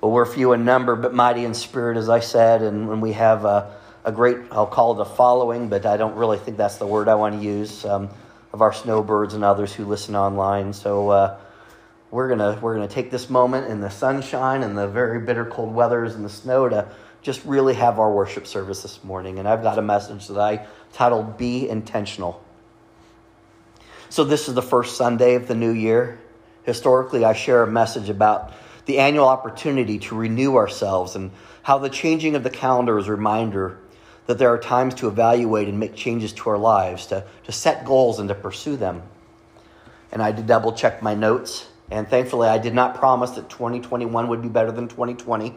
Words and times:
Well, 0.00 0.12
we're 0.12 0.26
few 0.26 0.52
in 0.52 0.64
number, 0.64 0.94
but 0.94 1.12
mighty 1.12 1.44
in 1.44 1.54
spirit, 1.54 1.96
as 1.96 2.08
I 2.08 2.20
said, 2.20 2.62
and 2.62 2.88
when 2.88 3.00
we 3.00 3.14
have 3.14 3.44
a, 3.44 3.74
a, 4.04 4.12
great, 4.12 4.36
I'll 4.52 4.66
call 4.66 4.98
it 4.98 5.02
a 5.02 5.04
following, 5.04 5.68
but 5.68 5.86
I 5.86 5.96
don't 5.96 6.14
really 6.14 6.38
think 6.38 6.56
that's 6.56 6.76
the 6.76 6.86
word 6.86 7.08
I 7.08 7.16
want 7.16 7.40
to 7.40 7.44
use, 7.44 7.84
um, 7.84 8.08
of 8.52 8.62
our 8.62 8.72
snowbirds 8.72 9.34
and 9.34 9.42
others 9.42 9.74
who 9.74 9.84
listen 9.84 10.14
online. 10.14 10.72
So 10.72 11.08
uh, 11.08 11.40
we're 12.12 12.28
gonna 12.28 12.60
we're 12.62 12.74
gonna 12.74 12.86
take 12.86 13.10
this 13.10 13.28
moment 13.28 13.66
in 13.66 13.80
the 13.80 13.90
sunshine 13.90 14.62
and 14.62 14.78
the 14.78 14.86
very 14.86 15.18
bitter 15.20 15.44
cold 15.44 15.74
weathers 15.74 16.14
and 16.14 16.24
the 16.24 16.30
snow 16.30 16.68
to 16.68 16.88
just 17.20 17.44
really 17.44 17.74
have 17.74 17.98
our 17.98 18.12
worship 18.12 18.46
service 18.46 18.82
this 18.82 19.02
morning. 19.02 19.40
And 19.40 19.48
I've 19.48 19.62
got 19.64 19.78
a 19.78 19.82
message 19.82 20.28
that 20.28 20.38
I 20.38 20.64
titled 20.92 21.36
"Be 21.36 21.68
Intentional." 21.68 22.40
So 24.10 24.22
this 24.22 24.48
is 24.48 24.54
the 24.54 24.62
first 24.62 24.96
Sunday 24.96 25.34
of 25.34 25.48
the 25.48 25.56
new 25.56 25.72
year. 25.72 26.20
Historically, 26.62 27.24
I 27.24 27.32
share 27.32 27.64
a 27.64 27.66
message 27.66 28.08
about 28.08 28.52
the 28.88 28.98
annual 29.00 29.28
opportunity 29.28 29.98
to 29.98 30.16
renew 30.16 30.56
ourselves 30.56 31.14
and 31.14 31.30
how 31.62 31.76
the 31.76 31.90
changing 31.90 32.34
of 32.34 32.42
the 32.42 32.48
calendar 32.48 32.98
is 32.98 33.06
a 33.06 33.10
reminder 33.10 33.78
that 34.24 34.38
there 34.38 34.48
are 34.48 34.58
times 34.58 34.94
to 34.94 35.08
evaluate 35.08 35.68
and 35.68 35.78
make 35.78 35.94
changes 35.94 36.32
to 36.32 36.48
our 36.48 36.56
lives, 36.56 37.04
to, 37.04 37.22
to 37.44 37.52
set 37.52 37.84
goals 37.84 38.18
and 38.18 38.30
to 38.30 38.34
pursue 38.34 38.78
them. 38.78 39.02
And 40.10 40.22
I 40.22 40.32
did 40.32 40.46
double 40.46 40.72
check 40.72 41.02
my 41.02 41.14
notes, 41.14 41.68
and 41.90 42.08
thankfully, 42.08 42.48
I 42.48 42.56
did 42.56 42.72
not 42.72 42.94
promise 42.94 43.32
that 43.32 43.50
2021 43.50 44.28
would 44.28 44.40
be 44.40 44.48
better 44.48 44.72
than 44.72 44.88
2020. 44.88 45.54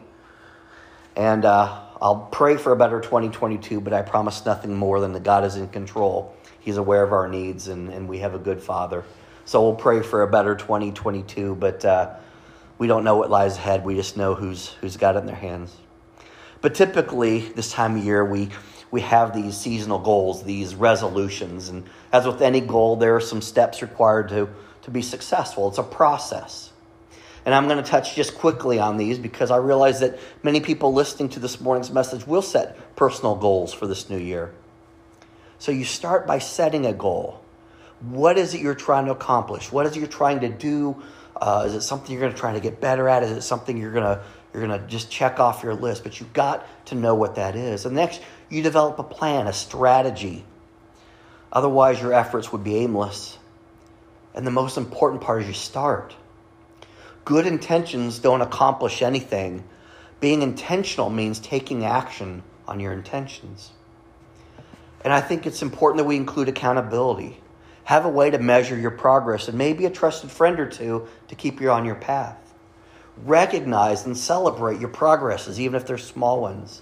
And 1.15 1.45
uh, 1.45 1.83
I'll 2.01 2.27
pray 2.33 2.57
for 2.57 2.73
a 2.73 2.75
better 2.75 2.99
2022, 2.99 3.79
but 3.79 3.93
I 3.93 4.01
promise 4.01 4.45
nothing 4.45 4.75
more 4.75 4.99
than 4.99 5.13
that 5.13 5.23
God 5.23 5.45
is 5.45 5.55
in 5.55 5.69
control. 5.69 6.35
He's 6.59 6.75
aware 6.75 7.03
of 7.03 7.13
our 7.13 7.29
needs, 7.29 7.69
and, 7.69 7.87
and 7.87 8.09
we 8.09 8.19
have 8.19 8.35
a 8.35 8.39
good 8.39 8.61
Father. 8.61 9.05
So 9.45 9.61
we'll 9.61 9.75
pray 9.75 10.01
for 10.01 10.21
a 10.21 10.27
better 10.27 10.53
2022, 10.53 11.55
but. 11.55 11.85
Uh, 11.85 12.15
we 12.81 12.87
don't 12.87 13.03
know 13.03 13.15
what 13.15 13.29
lies 13.29 13.57
ahead. 13.57 13.85
We 13.85 13.93
just 13.93 14.17
know 14.17 14.33
who's, 14.33 14.69
who's 14.81 14.97
got 14.97 15.15
it 15.15 15.19
in 15.19 15.27
their 15.27 15.35
hands. 15.35 15.71
But 16.61 16.73
typically, 16.73 17.41
this 17.41 17.71
time 17.71 17.95
of 17.95 18.03
year, 18.03 18.25
we, 18.25 18.49
we 18.89 19.01
have 19.01 19.35
these 19.35 19.55
seasonal 19.55 19.99
goals, 19.99 20.41
these 20.41 20.73
resolutions. 20.73 21.69
And 21.69 21.83
as 22.11 22.25
with 22.25 22.41
any 22.41 22.59
goal, 22.59 22.95
there 22.95 23.15
are 23.15 23.21
some 23.21 23.39
steps 23.39 23.83
required 23.83 24.29
to, 24.29 24.49
to 24.81 24.89
be 24.89 25.03
successful. 25.03 25.67
It's 25.67 25.77
a 25.77 25.83
process. 25.83 26.71
And 27.45 27.53
I'm 27.53 27.67
going 27.67 27.83
to 27.83 27.87
touch 27.87 28.15
just 28.15 28.33
quickly 28.33 28.79
on 28.79 28.97
these 28.97 29.19
because 29.19 29.51
I 29.51 29.57
realize 29.57 29.99
that 29.99 30.17
many 30.41 30.59
people 30.59 30.91
listening 30.91 31.29
to 31.29 31.39
this 31.39 31.61
morning's 31.61 31.91
message 31.91 32.25
will 32.25 32.41
set 32.41 32.95
personal 32.95 33.35
goals 33.35 33.75
for 33.75 33.85
this 33.85 34.09
new 34.09 34.17
year. 34.17 34.55
So 35.59 35.71
you 35.71 35.85
start 35.85 36.25
by 36.25 36.39
setting 36.39 36.87
a 36.87 36.93
goal. 36.93 37.43
What 37.99 38.39
is 38.39 38.55
it 38.55 38.61
you're 38.61 38.73
trying 38.73 39.05
to 39.05 39.11
accomplish? 39.11 39.71
What 39.71 39.85
is 39.85 39.95
it 39.95 39.99
you're 39.99 40.07
trying 40.07 40.39
to 40.39 40.49
do 40.49 41.03
uh, 41.41 41.63
is 41.65 41.73
it 41.73 41.81
something 41.81 42.11
you're 42.11 42.21
going 42.21 42.33
to 42.33 42.37
try 42.37 42.53
to 42.53 42.59
get 42.59 42.79
better 42.79 43.09
at? 43.09 43.23
Is 43.23 43.31
it 43.31 43.41
something 43.41 43.75
you're 43.75 43.91
going 43.91 44.03
to 44.03 44.23
you're 44.53 44.65
going 44.67 44.79
to 44.79 44.85
just 44.87 45.09
check 45.09 45.39
off 45.39 45.63
your 45.63 45.73
list? 45.73 46.03
But 46.03 46.19
you've 46.19 46.33
got 46.33 46.67
to 46.87 46.95
know 46.95 47.15
what 47.15 47.35
that 47.35 47.55
is. 47.55 47.85
And 47.85 47.95
next, 47.95 48.21
you 48.49 48.61
develop 48.61 48.99
a 48.99 49.03
plan, 49.03 49.47
a 49.47 49.53
strategy. 49.53 50.45
Otherwise, 51.51 51.99
your 51.99 52.13
efforts 52.13 52.51
would 52.51 52.63
be 52.63 52.75
aimless. 52.77 53.37
And 54.35 54.45
the 54.45 54.51
most 54.51 54.77
important 54.77 55.21
part 55.21 55.41
is 55.41 55.47
you 55.47 55.53
start. 55.53 56.15
Good 57.25 57.47
intentions 57.47 58.19
don't 58.19 58.41
accomplish 58.41 59.01
anything. 59.01 59.63
Being 60.19 60.43
intentional 60.43 61.09
means 61.09 61.39
taking 61.39 61.83
action 61.83 62.43
on 62.67 62.79
your 62.79 62.93
intentions. 62.93 63.71
And 65.03 65.11
I 65.11 65.19
think 65.19 65.47
it's 65.47 65.61
important 65.61 65.97
that 65.97 66.05
we 66.05 66.15
include 66.15 66.47
accountability. 66.47 67.41
Have 67.85 68.05
a 68.05 68.09
way 68.09 68.29
to 68.29 68.37
measure 68.37 68.77
your 68.77 68.91
progress 68.91 69.47
and 69.47 69.57
maybe 69.57 69.85
a 69.85 69.89
trusted 69.89 70.31
friend 70.31 70.59
or 70.59 70.67
two 70.67 71.07
to 71.27 71.35
keep 71.35 71.59
you 71.59 71.71
on 71.71 71.85
your 71.85 71.95
path. 71.95 72.37
Recognize 73.17 74.05
and 74.05 74.17
celebrate 74.17 74.79
your 74.79 74.89
progresses, 74.89 75.59
even 75.59 75.75
if 75.75 75.85
they're 75.85 75.97
small 75.97 76.41
ones. 76.41 76.81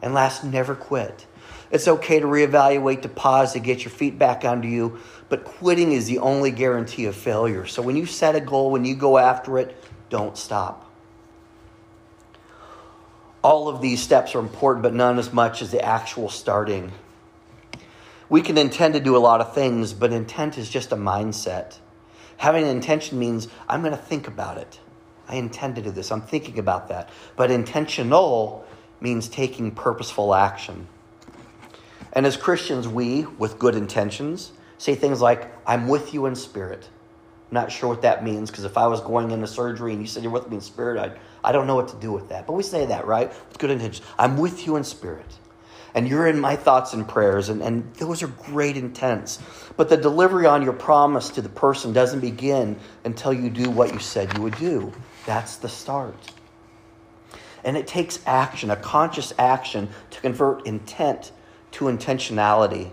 And 0.00 0.14
last, 0.14 0.44
never 0.44 0.74
quit. 0.74 1.26
It's 1.70 1.88
okay 1.88 2.20
to 2.20 2.26
reevaluate, 2.26 3.02
to 3.02 3.08
pause, 3.08 3.54
to 3.54 3.58
get 3.58 3.84
your 3.84 3.90
feet 3.90 4.18
back 4.18 4.44
under 4.44 4.68
you, 4.68 4.98
but 5.28 5.44
quitting 5.44 5.92
is 5.92 6.06
the 6.06 6.18
only 6.18 6.50
guarantee 6.50 7.06
of 7.06 7.16
failure. 7.16 7.66
So 7.66 7.80
when 7.80 7.96
you 7.96 8.04
set 8.04 8.34
a 8.34 8.40
goal, 8.40 8.70
when 8.70 8.84
you 8.84 8.94
go 8.94 9.16
after 9.16 9.58
it, 9.58 9.74
don't 10.10 10.36
stop. 10.36 10.90
All 13.42 13.68
of 13.68 13.80
these 13.80 14.02
steps 14.02 14.34
are 14.34 14.38
important, 14.38 14.82
but 14.82 14.92
none 14.92 15.18
as 15.18 15.32
much 15.32 15.62
as 15.62 15.70
the 15.70 15.82
actual 15.82 16.28
starting. 16.28 16.92
We 18.32 18.40
can 18.40 18.56
intend 18.56 18.94
to 18.94 19.00
do 19.00 19.14
a 19.14 19.18
lot 19.18 19.42
of 19.42 19.52
things, 19.52 19.92
but 19.92 20.10
intent 20.10 20.56
is 20.56 20.70
just 20.70 20.90
a 20.90 20.96
mindset. 20.96 21.76
Having 22.38 22.64
an 22.64 22.70
intention 22.70 23.18
means 23.18 23.46
I'm 23.68 23.82
going 23.82 23.92
to 23.92 24.02
think 24.02 24.26
about 24.26 24.56
it. 24.56 24.80
I 25.28 25.34
intend 25.34 25.76
to 25.76 25.82
do 25.82 25.90
this. 25.90 26.10
I'm 26.10 26.22
thinking 26.22 26.58
about 26.58 26.88
that. 26.88 27.10
But 27.36 27.50
intentional 27.50 28.64
means 29.02 29.28
taking 29.28 29.70
purposeful 29.70 30.34
action. 30.34 30.88
And 32.14 32.24
as 32.24 32.38
Christians, 32.38 32.88
we, 32.88 33.24
with 33.36 33.58
good 33.58 33.74
intentions, 33.74 34.52
say 34.78 34.94
things 34.94 35.20
like, 35.20 35.52
I'm 35.68 35.86
with 35.86 36.14
you 36.14 36.24
in 36.24 36.34
spirit. 36.34 36.88
I'm 37.50 37.54
not 37.54 37.70
sure 37.70 37.90
what 37.90 38.00
that 38.00 38.24
means 38.24 38.50
because 38.50 38.64
if 38.64 38.78
I 38.78 38.86
was 38.86 39.02
going 39.02 39.30
into 39.30 39.46
surgery 39.46 39.92
and 39.92 40.00
you 40.00 40.06
said 40.08 40.22
you're 40.22 40.32
with 40.32 40.48
me 40.48 40.56
in 40.56 40.62
spirit, 40.62 40.98
I, 40.98 41.18
I 41.46 41.52
don't 41.52 41.66
know 41.66 41.74
what 41.74 41.88
to 41.88 41.96
do 41.96 42.12
with 42.12 42.30
that. 42.30 42.46
But 42.46 42.54
we 42.54 42.62
say 42.62 42.86
that, 42.86 43.06
right? 43.06 43.28
With 43.28 43.58
good 43.58 43.70
intentions. 43.70 44.06
I'm 44.18 44.38
with 44.38 44.66
you 44.66 44.76
in 44.76 44.84
spirit 44.84 45.26
and 45.94 46.08
you're 46.08 46.26
in 46.26 46.40
my 46.40 46.56
thoughts 46.56 46.94
and 46.94 47.06
prayers, 47.06 47.48
and, 47.48 47.62
and 47.62 47.94
those 47.94 48.22
are 48.22 48.28
great 48.28 48.76
intents. 48.76 49.38
But 49.76 49.88
the 49.88 49.96
delivery 49.96 50.46
on 50.46 50.62
your 50.62 50.72
promise 50.72 51.28
to 51.30 51.42
the 51.42 51.48
person 51.48 51.92
doesn't 51.92 52.20
begin 52.20 52.76
until 53.04 53.32
you 53.32 53.50
do 53.50 53.70
what 53.70 53.92
you 53.92 53.98
said 53.98 54.34
you 54.34 54.42
would 54.42 54.56
do. 54.56 54.92
That's 55.26 55.56
the 55.56 55.68
start. 55.68 56.32
And 57.64 57.76
it 57.76 57.86
takes 57.86 58.20
action, 58.26 58.70
a 58.70 58.76
conscious 58.76 59.32
action, 59.38 59.90
to 60.10 60.20
convert 60.20 60.66
intent 60.66 61.30
to 61.72 61.84
intentionality. 61.84 62.90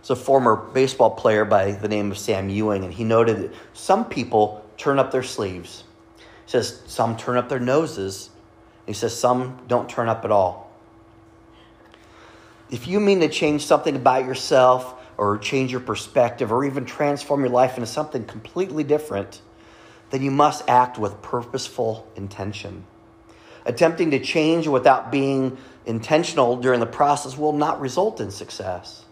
It's 0.00 0.10
a 0.10 0.16
former 0.16 0.56
baseball 0.56 1.10
player 1.10 1.44
by 1.44 1.72
the 1.72 1.88
name 1.88 2.10
of 2.10 2.18
Sam 2.18 2.48
Ewing, 2.48 2.84
and 2.84 2.92
he 2.92 3.04
noted 3.04 3.36
that 3.38 3.54
some 3.74 4.06
people 4.06 4.64
turn 4.78 4.98
up 4.98 5.10
their 5.10 5.22
sleeves. 5.22 5.84
He 6.16 6.52
says 6.52 6.82
some 6.86 7.16
turn 7.16 7.36
up 7.36 7.50
their 7.50 7.60
noses. 7.60 8.30
He 8.86 8.94
says 8.94 9.18
some 9.18 9.60
don't 9.68 9.88
turn 9.88 10.08
up 10.08 10.24
at 10.24 10.30
all 10.30 10.67
if 12.70 12.86
you 12.86 13.00
mean 13.00 13.20
to 13.20 13.28
change 13.28 13.64
something 13.64 13.96
about 13.96 14.24
yourself 14.24 14.94
or 15.16 15.38
change 15.38 15.70
your 15.70 15.80
perspective 15.80 16.52
or 16.52 16.64
even 16.64 16.84
transform 16.84 17.40
your 17.40 17.50
life 17.50 17.76
into 17.76 17.86
something 17.86 18.24
completely 18.24 18.84
different, 18.84 19.40
then 20.10 20.22
you 20.22 20.30
must 20.30 20.68
act 20.68 20.98
with 20.98 21.20
purposeful 21.22 22.10
intention. 22.16 22.84
Attempting 23.64 24.12
to 24.12 24.20
change 24.20 24.66
without 24.66 25.10
being 25.10 25.58
intentional 25.84 26.56
during 26.56 26.80
the 26.80 26.86
process 26.86 27.36
will 27.36 27.52
not 27.52 27.80
result 27.80 28.20
in 28.20 28.30
success. 28.30 29.04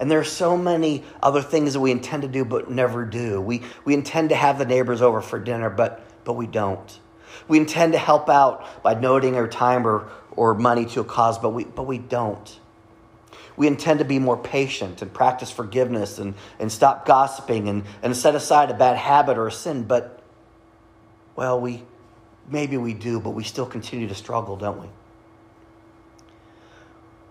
And 0.00 0.10
there 0.10 0.18
are 0.18 0.24
so 0.24 0.56
many 0.56 1.04
other 1.22 1.42
things 1.42 1.74
that 1.74 1.80
we 1.80 1.90
intend 1.90 2.22
to 2.22 2.28
do 2.28 2.44
but 2.44 2.70
never 2.70 3.04
do. 3.04 3.40
We, 3.40 3.62
we 3.84 3.94
intend 3.94 4.30
to 4.30 4.34
have 4.34 4.58
the 4.58 4.64
neighbors 4.64 5.02
over 5.02 5.20
for 5.20 5.38
dinner, 5.38 5.70
but, 5.70 6.04
but 6.24 6.32
we 6.32 6.46
don't. 6.46 6.98
We 7.46 7.58
intend 7.58 7.92
to 7.92 7.98
help 7.98 8.28
out 8.28 8.82
by 8.82 8.94
noting 8.94 9.36
our 9.36 9.46
time 9.46 9.86
or, 9.86 10.10
or 10.36 10.54
money 10.54 10.84
to 10.86 11.00
a 11.00 11.04
cause, 11.04 11.38
but 11.38 11.50
we, 11.50 11.64
but 11.64 11.84
we 11.84 11.98
don't. 11.98 12.58
We 13.56 13.66
intend 13.66 13.98
to 13.98 14.04
be 14.04 14.18
more 14.18 14.36
patient 14.36 15.02
and 15.02 15.12
practice 15.12 15.50
forgiveness 15.50 16.18
and, 16.18 16.34
and 16.58 16.72
stop 16.72 17.06
gossiping 17.06 17.68
and, 17.68 17.84
and 18.02 18.16
set 18.16 18.34
aside 18.34 18.70
a 18.70 18.74
bad 18.74 18.96
habit 18.96 19.36
or 19.36 19.46
a 19.46 19.52
sin, 19.52 19.84
but, 19.84 20.22
well, 21.36 21.60
we 21.60 21.84
maybe 22.48 22.76
we 22.76 22.94
do, 22.94 23.20
but 23.20 23.30
we 23.30 23.44
still 23.44 23.66
continue 23.66 24.08
to 24.08 24.14
struggle, 24.14 24.56
don't 24.56 24.80
we? 24.80 24.88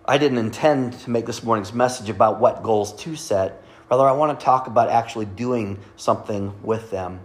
I 0.05 0.17
didn't 0.17 0.39
intend 0.39 0.93
to 1.01 1.09
make 1.09 1.25
this 1.25 1.43
morning's 1.43 1.73
message 1.73 2.09
about 2.09 2.39
what 2.39 2.63
goals 2.63 2.93
to 3.03 3.15
set. 3.15 3.63
Rather, 3.89 4.05
I 4.05 4.13
want 4.13 4.37
to 4.37 4.43
talk 4.43 4.67
about 4.67 4.89
actually 4.89 5.25
doing 5.25 5.79
something 5.95 6.53
with 6.63 6.91
them. 6.91 7.21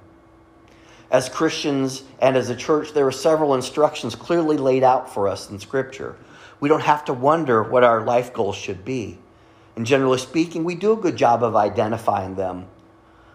As 1.10 1.28
Christians 1.28 2.02
and 2.20 2.36
as 2.36 2.50
a 2.50 2.56
church, 2.56 2.92
there 2.92 3.06
are 3.06 3.12
several 3.12 3.54
instructions 3.54 4.14
clearly 4.14 4.56
laid 4.56 4.82
out 4.82 5.12
for 5.12 5.28
us 5.28 5.50
in 5.50 5.58
Scripture. 5.58 6.16
We 6.58 6.68
don't 6.68 6.82
have 6.82 7.04
to 7.04 7.12
wonder 7.12 7.62
what 7.62 7.84
our 7.84 8.02
life 8.02 8.32
goals 8.32 8.56
should 8.56 8.84
be. 8.84 9.18
And 9.76 9.86
generally 9.86 10.18
speaking, 10.18 10.64
we 10.64 10.74
do 10.74 10.92
a 10.92 10.96
good 10.96 11.16
job 11.16 11.42
of 11.42 11.54
identifying 11.54 12.34
them. 12.34 12.66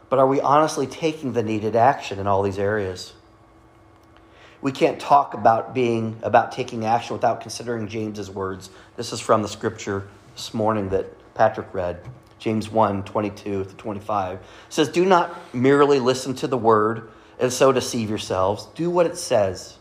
But 0.09 0.19
are 0.19 0.27
we 0.27 0.41
honestly 0.41 0.87
taking 0.87 1.33
the 1.33 1.43
needed 1.43 1.75
action 1.75 2.19
in 2.19 2.27
all 2.27 2.41
these 2.41 2.59
areas? 2.59 3.13
We 4.61 4.71
can't 4.71 4.99
talk 4.99 5.33
about 5.33 5.73
being 5.73 6.19
about 6.21 6.51
taking 6.51 6.85
action 6.85 7.15
without 7.15 7.41
considering 7.41 7.87
James's 7.87 8.29
words. 8.29 8.69
This 8.97 9.13
is 9.13 9.19
from 9.19 9.41
the 9.41 9.47
scripture 9.47 10.07
this 10.35 10.53
morning 10.53 10.89
that 10.89 11.33
Patrick 11.33 11.73
read. 11.73 11.99
James 12.37 12.69
1, 12.69 13.03
22 13.03 13.63
to 13.63 13.73
25. 13.75 14.37
It 14.37 14.43
says, 14.69 14.89
Do 14.89 15.05
not 15.05 15.53
merely 15.53 15.99
listen 15.99 16.33
to 16.35 16.47
the 16.47 16.57
word 16.57 17.09
and 17.41 17.51
so 17.51 17.71
deceive 17.71 18.07
yourselves. 18.07 18.67
Do 18.75 18.89
what 18.89 19.07
it 19.07 19.17
says. 19.17 19.77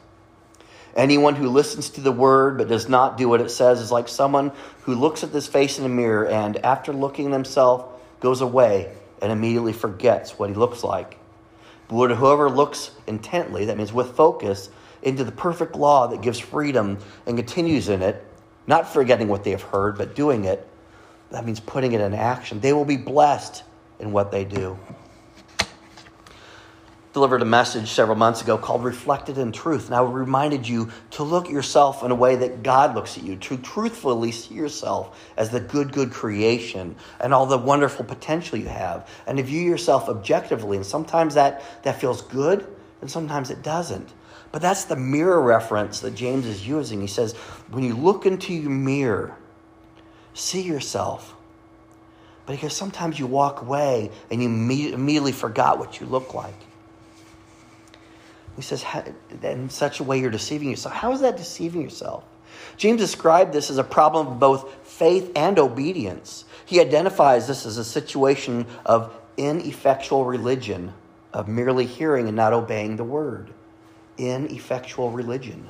Anyone 0.97 1.37
who 1.37 1.49
listens 1.49 1.91
to 1.91 2.01
the 2.01 2.11
word 2.11 2.59
but 2.59 2.67
does 2.67 2.89
not 2.89 3.17
do 3.17 3.29
what 3.29 3.41
it 3.41 3.51
says 3.51 3.81
is 3.81 3.93
like 3.93 4.09
someone 4.09 4.51
who 4.83 4.95
looks 4.95 5.23
at 5.23 5.33
this 5.33 5.47
face 5.47 5.79
in 5.79 5.85
a 5.85 5.89
mirror 5.89 6.27
and, 6.27 6.57
after 6.65 6.93
looking 6.93 7.31
himself, 7.31 7.85
goes 8.19 8.41
away 8.41 8.93
and 9.23 9.31
immediately 9.31 9.73
forgets 9.73 10.39
what 10.39 10.49
he 10.49 10.57
looks 10.57 10.83
like. 10.83 11.19
But 11.89 12.11
whoever 12.13 12.51
looks 12.51 12.91
intently, 13.07 13.67
that 13.67 13.77
means 13.77 13.93
with 13.93 14.17
focus, 14.17 14.71
into 15.03 15.23
the 15.23 15.33
perfect 15.33 15.77
law 15.77 16.09
that 16.09 16.23
gives 16.23 16.39
freedom 16.39 16.99
and 17.27 17.37
continues 17.37 17.89
in 17.89 18.03
it, 18.03 18.25
not 18.67 18.89
forgetting 18.93 19.29
what 19.29 19.45
they 19.45 19.51
have 19.51 19.63
heard, 19.63 19.97
but 19.97 20.15
doing 20.15 20.45
it, 20.45 20.67
that 21.31 21.45
means 21.45 21.61
putting 21.61 21.93
it 21.93 22.01
in 22.01 22.15
action. 22.15 22.61
They 22.61 22.73
will 22.73 22.85
be 22.85 22.97
blessed 22.97 23.63
in 23.99 24.13
what 24.13 24.33
they 24.33 24.45
do 24.45 24.79
delivered 27.13 27.43
a 27.43 27.47
message 27.47 27.91
several 27.91 28.17
months 28.17 28.41
ago 28.41 28.57
called 28.57 28.85
Reflected 28.85 29.37
in 29.37 29.51
Truth. 29.51 29.87
And 29.87 29.95
I 29.95 30.03
reminded 30.03 30.69
you 30.69 30.91
to 31.13 31.25
look 31.25 31.47
at 31.47 31.51
yourself 31.51 32.05
in 32.05 32.11
a 32.11 32.15
way 32.15 32.37
that 32.37 32.63
God 32.63 32.95
looks 32.95 33.19
at 33.19 33.25
you, 33.25 33.37
to 33.37 33.57
truthfully 33.57 34.31
see 34.31 34.55
yourself 34.55 35.19
as 35.37 35.51
the 35.51 35.61
good, 35.61 35.93
good 35.93 36.13
creation 36.13 36.95
and 37.21 37.35
all 37.35 37.47
the 37.47 37.59
wonderful 37.59 38.05
potential 38.05 38.59
you 38.59 38.69
have, 38.69 39.09
and 39.27 39.39
to 39.39 39.45
view 39.45 39.63
yourself 39.63 40.09
objectively. 40.09 40.77
And 40.77 40.87
sometimes 40.87 41.35
that, 41.35 41.63
that 41.83 42.01
feels 42.01 42.23
good, 42.23 42.67
and 43.01 43.11
sometimes 43.11 43.51
it 43.51 43.63
doesn't. 43.63 44.09
But 44.53 44.63
that's 44.63 44.85
the 44.85 44.97
mirror 44.97 45.41
reference 45.41 46.01
that 46.01 46.15
James 46.15 46.47
is 46.47 46.67
using. 46.67 47.01
He 47.01 47.07
says, 47.07 47.35
when 47.71 47.85
you 47.85 47.95
look 47.95 48.27
into 48.27 48.53
your 48.53 48.71
mirror, 48.71 49.37
see 50.35 50.63
yourself. 50.63 51.35
But 52.47 52.55
because 52.55 52.77
sometimes 52.77 53.19
you 53.19 53.27
walk 53.27 53.63
away 53.63 54.11
and 54.31 54.43
you 54.43 54.49
immediately 54.49 55.33
forgot 55.33 55.79
what 55.79 56.01
you 56.01 56.07
look 56.07 56.35
like. 56.35 56.55
He 58.61 58.63
says, 58.63 58.85
in 59.43 59.71
such 59.71 60.01
a 60.01 60.05
way 60.05 60.21
you're 60.21 60.31
deceiving 60.31 60.69
yourself. 60.69 60.95
How 60.95 61.13
is 61.13 61.23
that 61.23 61.39
deceiving 61.39 61.81
yourself? 61.81 62.25
James 62.77 63.01
described 63.01 63.55
this 63.55 63.71
as 63.71 63.79
a 63.79 63.85
problem 63.85 64.27
of 64.27 64.39
both 64.39 64.87
faith 64.87 65.33
and 65.35 65.59
obedience. 65.59 66.45
He 66.67 66.79
identifies 66.79 67.49
this 67.49 67.65
as 67.65 67.79
a 67.79 67.85
situation 67.85 68.67
of 68.85 69.19
ineffectual 69.39 70.27
religion, 70.27 70.93
of 71.33 71.49
merely 71.49 71.87
hearing 71.87 72.27
and 72.29 72.37
not 72.37 72.53
obeying 72.53 72.97
the 72.97 73.05
word. 73.05 73.49
Ineffectual 74.19 75.11
religion. 75.11 75.67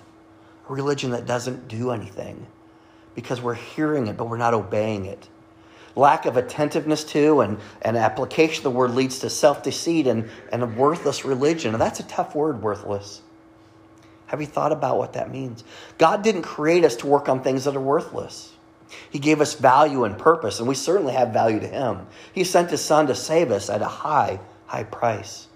A 0.69 0.73
religion 0.73 1.13
that 1.13 1.27
doesn't 1.27 1.69
do 1.69 1.93
anything 1.93 2.45
because 3.15 3.41
we're 3.41 3.55
hearing 3.55 4.09
it, 4.09 4.17
but 4.17 4.29
we're 4.29 4.37
not 4.37 4.53
obeying 4.53 5.07
it 5.07 5.29
lack 5.97 6.27
of 6.27 6.37
attentiveness 6.37 7.05
to 7.05 7.41
and, 7.41 7.59
and 7.83 7.97
application 7.97 8.61
of 8.61 8.73
the 8.73 8.79
word 8.79 8.93
leads 8.93 9.19
to 9.21 9.31
self 9.31 9.63
deceit 9.63 10.07
and, 10.07 10.29
and 10.53 10.63
a 10.63 10.67
worthless 10.67 11.25
religion. 11.25 11.75
And 11.75 11.81
that's 11.81 12.01
a 12.01 12.05
tough 12.05 12.35
word, 12.35 12.63
worthless. 12.63 13.23
Have 14.27 14.41
you 14.41 14.47
thought 14.47 14.71
about 14.71 14.97
what 14.97 15.15
that 15.15 15.31
means? 15.31 15.65
God 15.99 16.23
didn't 16.23 16.43
create 16.43 16.85
us 16.85 16.97
to 16.97 17.07
work 17.09 17.29
on 17.29 17.43
things 17.43 17.65
that 17.65 17.75
are 17.75 17.81
worthless. 17.81 18.53
He 19.11 19.19
gave 19.19 19.41
us 19.41 19.55
value 19.55 20.05
and 20.05 20.17
purpose, 20.17 20.61
and 20.61 20.69
we 20.69 20.75
certainly 20.75 21.15
have 21.15 21.33
value 21.33 21.61
to 21.61 21.67
Him. 21.67 22.07
He 22.33 22.45
sent 22.45 22.71
His 22.71 22.81
Son 22.81 23.07
to 23.09 23.15
save 23.15 23.51
us 23.51 23.69
at 23.69 23.83
a 23.83 23.89
high, 23.89 24.41
high 24.67 24.85
price. 24.85 25.49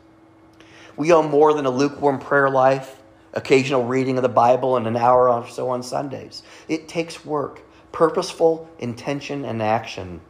We 0.96 1.12
owe 1.12 1.22
more 1.22 1.54
than 1.54 1.66
a 1.66 1.70
lukewarm 1.70 2.18
prayer 2.18 2.50
life, 2.50 3.00
occasional 3.32 3.84
reading 3.84 4.16
of 4.16 4.22
the 4.22 4.28
Bible, 4.28 4.76
and 4.76 4.86
an 4.86 4.96
hour 4.96 5.28
or 5.28 5.48
so 5.48 5.70
on 5.70 5.82
Sundays. 5.82 6.42
It 6.68 6.88
takes 6.88 7.24
work 7.24 7.62
purposeful 7.94 8.68
intention 8.80 9.44
and 9.44 9.62
action. 9.62 10.20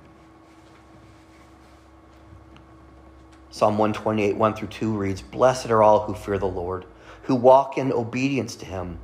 Psalm 3.51 3.79
128, 3.79 4.37
1 4.37 4.55
through 4.55 4.69
2 4.69 4.93
reads 4.93 5.23
Blessed 5.23 5.71
are 5.71 5.83
all 5.83 6.01
who 6.01 6.15
fear 6.15 6.39
the 6.39 6.45
Lord, 6.45 6.85
who 7.23 7.35
walk 7.35 7.79
in 7.79 7.91
obedience 7.91 8.55
to 8.57 8.67
him. 8.67 8.99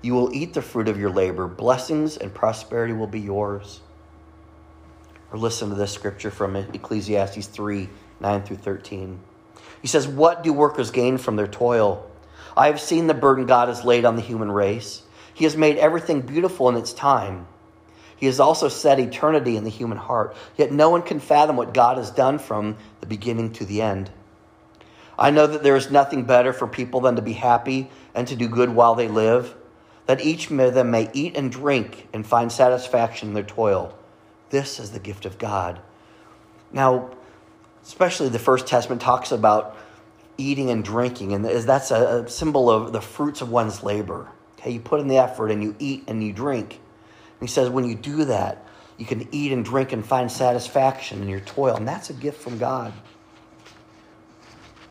You 0.00 0.14
will 0.14 0.32
eat 0.32 0.54
the 0.54 0.62
fruit 0.62 0.88
of 0.88 0.98
your 0.98 1.10
labor. 1.10 1.46
Blessings 1.46 2.16
and 2.16 2.32
prosperity 2.32 2.94
will 2.94 3.06
be 3.06 3.20
yours. 3.20 3.80
Or 5.30 5.38
listen 5.38 5.68
to 5.68 5.74
this 5.74 5.92
scripture 5.92 6.30
from 6.30 6.56
Ecclesiastes 6.56 7.46
3 7.46 7.90
9 8.20 8.42
through 8.42 8.56
13. 8.56 9.20
He 9.82 9.88
says, 9.88 10.08
What 10.08 10.42
do 10.42 10.54
workers 10.54 10.90
gain 10.90 11.18
from 11.18 11.36
their 11.36 11.46
toil? 11.46 12.10
I 12.56 12.68
have 12.68 12.80
seen 12.80 13.06
the 13.06 13.14
burden 13.14 13.44
God 13.44 13.68
has 13.68 13.84
laid 13.84 14.06
on 14.06 14.16
the 14.16 14.22
human 14.22 14.50
race. 14.50 15.02
He 15.34 15.44
has 15.44 15.58
made 15.58 15.76
everything 15.76 16.22
beautiful 16.22 16.70
in 16.70 16.76
its 16.76 16.94
time. 16.94 17.48
He 18.22 18.26
has 18.26 18.38
also 18.38 18.68
set 18.68 19.00
eternity 19.00 19.56
in 19.56 19.64
the 19.64 19.68
human 19.68 19.98
heart, 19.98 20.36
yet 20.56 20.70
no 20.70 20.90
one 20.90 21.02
can 21.02 21.18
fathom 21.18 21.56
what 21.56 21.74
God 21.74 21.96
has 21.96 22.12
done 22.12 22.38
from 22.38 22.76
the 23.00 23.06
beginning 23.08 23.52
to 23.54 23.64
the 23.64 23.82
end. 23.82 24.12
I 25.18 25.32
know 25.32 25.48
that 25.48 25.64
there 25.64 25.74
is 25.74 25.90
nothing 25.90 26.22
better 26.22 26.52
for 26.52 26.68
people 26.68 27.00
than 27.00 27.16
to 27.16 27.22
be 27.22 27.32
happy 27.32 27.90
and 28.14 28.28
to 28.28 28.36
do 28.36 28.46
good 28.46 28.70
while 28.70 28.94
they 28.94 29.08
live, 29.08 29.56
that 30.06 30.24
each 30.24 30.52
of 30.52 30.72
them 30.72 30.92
may 30.92 31.10
eat 31.12 31.36
and 31.36 31.50
drink 31.50 32.06
and 32.12 32.24
find 32.24 32.52
satisfaction 32.52 33.26
in 33.26 33.34
their 33.34 33.42
toil. 33.42 33.92
This 34.50 34.78
is 34.78 34.92
the 34.92 35.00
gift 35.00 35.26
of 35.26 35.36
God. 35.36 35.80
Now, 36.72 37.10
especially 37.82 38.28
the 38.28 38.38
First 38.38 38.68
Testament 38.68 39.02
talks 39.02 39.32
about 39.32 39.76
eating 40.38 40.70
and 40.70 40.84
drinking, 40.84 41.32
and 41.32 41.44
that's 41.44 41.90
a 41.90 42.28
symbol 42.28 42.70
of 42.70 42.92
the 42.92 43.00
fruits 43.00 43.40
of 43.40 43.50
one's 43.50 43.82
labor. 43.82 44.28
Okay, 44.60 44.70
you 44.70 44.78
put 44.78 45.00
in 45.00 45.08
the 45.08 45.18
effort 45.18 45.50
and 45.50 45.60
you 45.60 45.74
eat 45.80 46.04
and 46.06 46.22
you 46.22 46.32
drink. 46.32 46.78
He 47.42 47.48
says, 47.48 47.68
when 47.68 47.84
you 47.84 47.96
do 47.96 48.24
that, 48.26 48.64
you 48.96 49.04
can 49.04 49.28
eat 49.32 49.52
and 49.52 49.64
drink 49.64 49.92
and 49.92 50.06
find 50.06 50.30
satisfaction 50.30 51.22
in 51.22 51.28
your 51.28 51.40
toil. 51.40 51.74
And 51.74 51.88
that's 51.88 52.08
a 52.08 52.12
gift 52.12 52.40
from 52.40 52.56
God. 52.56 52.92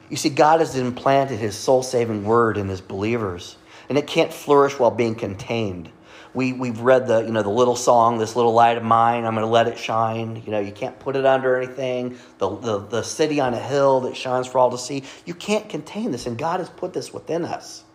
You 0.09 0.17
see, 0.17 0.29
God 0.29 0.59
has 0.59 0.75
implanted 0.75 1.39
his 1.39 1.55
soul 1.55 1.81
saving 1.81 2.25
word 2.25 2.57
in 2.57 2.67
his 2.67 2.81
believers, 2.81 3.55
and 3.87 3.97
it 3.97 4.07
can't 4.07 4.33
flourish 4.33 4.77
while 4.77 4.91
being 4.91 5.15
contained. 5.15 5.89
We, 6.33 6.51
we've 6.51 6.81
read 6.81 7.07
the, 7.07 7.21
you 7.21 7.31
know, 7.31 7.41
the 7.41 7.49
little 7.49 7.77
song, 7.77 8.17
This 8.17 8.35
Little 8.35 8.53
Light 8.53 8.75
of 8.75 8.83
Mine, 8.83 9.23
I'm 9.23 9.33
going 9.33 9.45
to 9.45 9.51
let 9.51 9.67
it 9.67 9.77
shine. 9.77 10.43
You 10.45 10.51
know, 10.51 10.59
you 10.59 10.73
can't 10.73 10.99
put 10.99 11.15
it 11.15 11.25
under 11.25 11.55
anything. 11.55 12.17
The, 12.37 12.57
the, 12.57 12.79
the 12.79 13.03
city 13.03 13.39
on 13.39 13.53
a 13.53 13.59
hill 13.59 14.01
that 14.01 14.17
shines 14.17 14.47
for 14.47 14.59
all 14.59 14.71
to 14.71 14.77
see. 14.77 15.03
You 15.25 15.33
can't 15.33 15.69
contain 15.69 16.11
this, 16.11 16.25
and 16.25 16.37
God 16.37 16.59
has 16.59 16.69
put 16.69 16.91
this 16.91 17.13
within 17.13 17.45
us. 17.45 17.85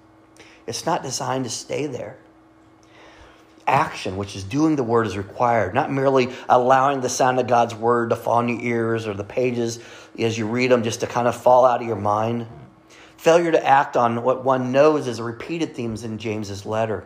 It's 0.66 0.86
not 0.86 1.02
designed 1.02 1.44
to 1.44 1.50
stay 1.50 1.86
there 1.86 2.18
action, 3.66 4.16
which 4.16 4.36
is 4.36 4.44
doing 4.44 4.76
the 4.76 4.82
word, 4.82 5.06
is 5.06 5.16
required, 5.16 5.74
not 5.74 5.90
merely 5.90 6.32
allowing 6.48 7.00
the 7.00 7.08
sound 7.08 7.38
of 7.38 7.46
God's 7.46 7.74
word 7.74 8.10
to 8.10 8.16
fall 8.16 8.40
in 8.40 8.48
your 8.48 8.60
ears 8.60 9.06
or 9.06 9.14
the 9.14 9.24
pages 9.24 9.80
as 10.18 10.38
you 10.38 10.46
read 10.46 10.70
them 10.70 10.82
just 10.82 11.00
to 11.00 11.06
kind 11.06 11.28
of 11.28 11.40
fall 11.40 11.64
out 11.64 11.80
of 11.80 11.86
your 11.86 11.96
mind. 11.96 12.46
Failure 13.16 13.52
to 13.52 13.66
act 13.66 13.96
on 13.96 14.22
what 14.22 14.44
one 14.44 14.72
knows 14.72 15.06
is 15.06 15.18
a 15.18 15.24
repeated 15.24 15.74
themes 15.74 16.04
in 16.04 16.18
James's 16.18 16.64
letter. 16.64 17.04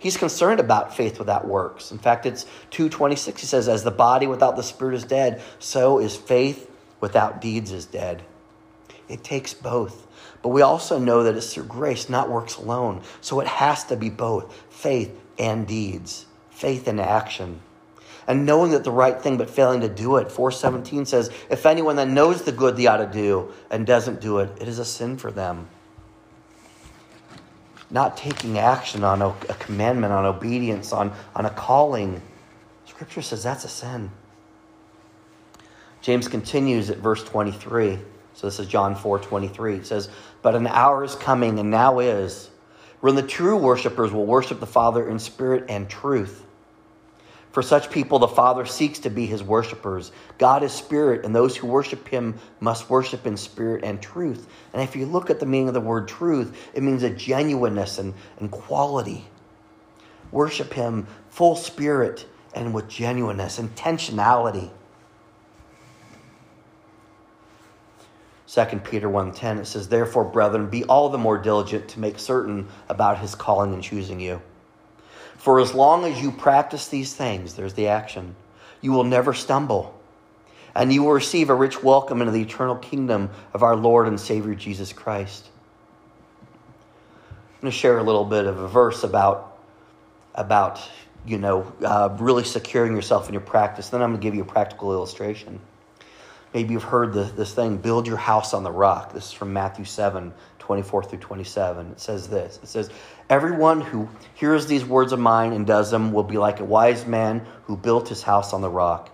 He's 0.00 0.16
concerned 0.16 0.60
about 0.60 0.96
faith 0.96 1.18
without 1.18 1.46
works. 1.46 1.90
In 1.90 1.98
fact, 1.98 2.26
it's 2.26 2.44
226. 2.70 3.40
He 3.40 3.46
says, 3.46 3.68
As 3.68 3.82
the 3.82 3.90
body 3.90 4.26
without 4.26 4.56
the 4.56 4.62
spirit 4.62 4.94
is 4.94 5.04
dead, 5.04 5.42
so 5.58 5.98
is 5.98 6.16
faith 6.16 6.70
without 7.00 7.40
deeds 7.40 7.72
is 7.72 7.86
dead. 7.86 8.22
It 9.08 9.24
takes 9.24 9.54
both. 9.54 10.06
But 10.42 10.50
we 10.50 10.62
also 10.62 10.98
know 10.98 11.24
that 11.24 11.34
it's 11.34 11.52
through 11.52 11.64
grace, 11.64 12.08
not 12.08 12.30
works 12.30 12.56
alone. 12.56 13.02
So 13.20 13.40
it 13.40 13.48
has 13.48 13.84
to 13.84 13.96
be 13.96 14.10
both 14.10 14.54
faith 14.70 15.18
and 15.38 15.66
deeds, 15.66 16.26
faith 16.50 16.88
and 16.88 17.00
action. 17.00 17.60
And 18.26 18.44
knowing 18.44 18.72
that 18.72 18.84
the 18.84 18.90
right 18.90 19.20
thing 19.20 19.38
but 19.38 19.48
failing 19.48 19.80
to 19.80 19.88
do 19.88 20.16
it. 20.16 20.30
417 20.30 21.06
says, 21.06 21.30
If 21.48 21.64
anyone 21.64 21.96
that 21.96 22.08
knows 22.08 22.42
the 22.42 22.52
good 22.52 22.76
they 22.76 22.86
ought 22.86 22.98
to 22.98 23.06
do 23.06 23.52
and 23.70 23.86
doesn't 23.86 24.20
do 24.20 24.40
it, 24.40 24.50
it 24.60 24.68
is 24.68 24.78
a 24.78 24.84
sin 24.84 25.16
for 25.16 25.30
them. 25.30 25.66
Not 27.90 28.18
taking 28.18 28.58
action 28.58 29.02
on 29.02 29.22
a, 29.22 29.28
a 29.28 29.54
commandment, 29.54 30.12
on 30.12 30.26
obedience, 30.26 30.92
on, 30.92 31.10
on 31.34 31.46
a 31.46 31.50
calling. 31.50 32.20
Scripture 32.84 33.22
says 33.22 33.42
that's 33.42 33.64
a 33.64 33.68
sin. 33.68 34.10
James 36.02 36.28
continues 36.28 36.90
at 36.90 36.98
verse 36.98 37.24
23. 37.24 37.98
So 38.34 38.46
this 38.46 38.60
is 38.60 38.66
John 38.68 38.94
4 38.94 39.18
23. 39.20 39.76
It 39.76 39.86
says, 39.86 40.10
But 40.42 40.54
an 40.54 40.66
hour 40.66 41.02
is 41.02 41.14
coming, 41.14 41.58
and 41.58 41.70
now 41.70 41.98
is 41.98 42.50
when 43.00 43.14
the 43.14 43.22
true 43.22 43.56
worshipers 43.56 44.12
will 44.12 44.26
worship 44.26 44.60
the 44.60 44.66
Father 44.66 45.08
in 45.08 45.18
spirit 45.18 45.66
and 45.68 45.88
truth. 45.88 46.44
For 47.52 47.62
such 47.62 47.90
people, 47.90 48.18
the 48.18 48.28
Father 48.28 48.66
seeks 48.66 49.00
to 49.00 49.10
be 49.10 49.26
his 49.26 49.42
worshipers. 49.42 50.12
God 50.36 50.62
is 50.62 50.72
spirit, 50.72 51.24
and 51.24 51.34
those 51.34 51.56
who 51.56 51.66
worship 51.66 52.06
him 52.06 52.38
must 52.60 52.90
worship 52.90 53.26
in 53.26 53.36
spirit 53.36 53.84
and 53.84 54.00
truth. 54.00 54.46
And 54.72 54.82
if 54.82 54.94
you 54.94 55.06
look 55.06 55.30
at 55.30 55.40
the 55.40 55.46
meaning 55.46 55.68
of 55.68 55.74
the 55.74 55.80
word 55.80 56.08
truth, 56.08 56.70
it 56.74 56.82
means 56.82 57.02
a 57.02 57.10
genuineness 57.10 57.98
and, 57.98 58.14
and 58.38 58.50
quality. 58.50 59.24
Worship 60.30 60.72
him 60.74 61.06
full 61.30 61.56
spirit 61.56 62.26
and 62.54 62.74
with 62.74 62.88
genuineness, 62.88 63.58
intentionality. 63.58 64.70
2 68.48 68.64
Peter 68.82 69.08
1:10 69.10 69.58
it 69.58 69.66
says 69.66 69.88
therefore 69.88 70.24
brethren 70.24 70.70
be 70.70 70.82
all 70.84 71.10
the 71.10 71.18
more 71.18 71.36
diligent 71.36 71.86
to 71.88 72.00
make 72.00 72.18
certain 72.18 72.66
about 72.88 73.18
his 73.18 73.34
calling 73.34 73.74
and 73.74 73.82
choosing 73.82 74.20
you. 74.20 74.40
For 75.36 75.60
as 75.60 75.74
long 75.74 76.06
as 76.06 76.22
you 76.22 76.32
practice 76.32 76.88
these 76.88 77.14
things 77.14 77.54
there's 77.54 77.74
the 77.74 77.88
action 77.88 78.36
you 78.80 78.92
will 78.92 79.04
never 79.04 79.34
stumble 79.34 79.94
and 80.74 80.92
you 80.92 81.02
will 81.02 81.12
receive 81.12 81.50
a 81.50 81.54
rich 81.54 81.82
welcome 81.82 82.22
into 82.22 82.32
the 82.32 82.40
eternal 82.40 82.76
kingdom 82.76 83.30
of 83.52 83.62
our 83.62 83.76
Lord 83.76 84.06
and 84.06 84.18
Savior 84.18 84.54
Jesus 84.54 84.92
Christ. 84.92 85.50
I'm 86.40 87.62
going 87.62 87.72
to 87.72 87.76
share 87.76 87.98
a 87.98 88.02
little 88.02 88.24
bit 88.24 88.46
of 88.46 88.58
a 88.58 88.68
verse 88.68 89.02
about 89.04 89.58
about 90.34 90.80
you 91.26 91.36
know 91.36 91.70
uh, 91.84 92.16
really 92.18 92.44
securing 92.44 92.94
yourself 92.94 93.26
in 93.26 93.34
your 93.34 93.42
practice. 93.42 93.90
Then 93.90 94.00
I'm 94.00 94.10
going 94.10 94.20
to 94.20 94.24
give 94.24 94.34
you 94.34 94.42
a 94.42 94.46
practical 94.46 94.92
illustration. 94.92 95.60
Maybe 96.54 96.72
you've 96.72 96.84
heard 96.84 97.12
the, 97.12 97.24
this 97.24 97.52
thing, 97.52 97.76
build 97.76 98.06
your 98.06 98.16
house 98.16 98.54
on 98.54 98.64
the 98.64 98.70
rock. 98.70 99.12
This 99.12 99.26
is 99.26 99.32
from 99.32 99.52
Matthew 99.52 99.84
7, 99.84 100.32
24 100.58 101.04
through 101.04 101.18
27. 101.18 101.92
It 101.92 102.00
says 102.00 102.28
this 102.28 102.58
It 102.62 102.68
says, 102.68 102.90
Everyone 103.28 103.80
who 103.80 104.08
hears 104.34 104.66
these 104.66 104.84
words 104.84 105.12
of 105.12 105.18
mine 105.18 105.52
and 105.52 105.66
does 105.66 105.90
them 105.90 106.12
will 106.12 106.24
be 106.24 106.38
like 106.38 106.60
a 106.60 106.64
wise 106.64 107.06
man 107.06 107.46
who 107.64 107.76
built 107.76 108.08
his 108.08 108.22
house 108.22 108.52
on 108.52 108.62
the 108.62 108.70
rock. 108.70 109.10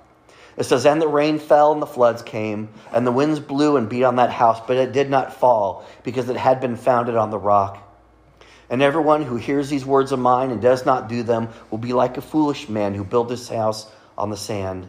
It 0.56 0.64
says, 0.64 0.86
And 0.86 1.02
the 1.02 1.08
rain 1.08 1.40
fell, 1.40 1.72
and 1.72 1.82
the 1.82 1.86
floods 1.86 2.22
came, 2.22 2.68
and 2.92 3.06
the 3.06 3.12
winds 3.12 3.40
blew 3.40 3.76
and 3.76 3.88
beat 3.88 4.04
on 4.04 4.16
that 4.16 4.30
house, 4.30 4.60
but 4.66 4.76
it 4.76 4.92
did 4.92 5.10
not 5.10 5.34
fall, 5.34 5.84
because 6.04 6.28
it 6.28 6.36
had 6.36 6.60
been 6.60 6.76
founded 6.76 7.16
on 7.16 7.30
the 7.30 7.38
rock. 7.38 7.80
And 8.70 8.80
everyone 8.80 9.22
who 9.22 9.36
hears 9.36 9.68
these 9.68 9.84
words 9.84 10.12
of 10.12 10.18
mine 10.18 10.50
and 10.50 10.62
does 10.62 10.86
not 10.86 11.08
do 11.08 11.22
them 11.22 11.48
will 11.70 11.78
be 11.78 11.92
like 11.92 12.16
a 12.16 12.22
foolish 12.22 12.68
man 12.68 12.94
who 12.94 13.04
built 13.04 13.30
his 13.30 13.48
house 13.48 13.90
on 14.16 14.30
the 14.30 14.36
sand. 14.36 14.88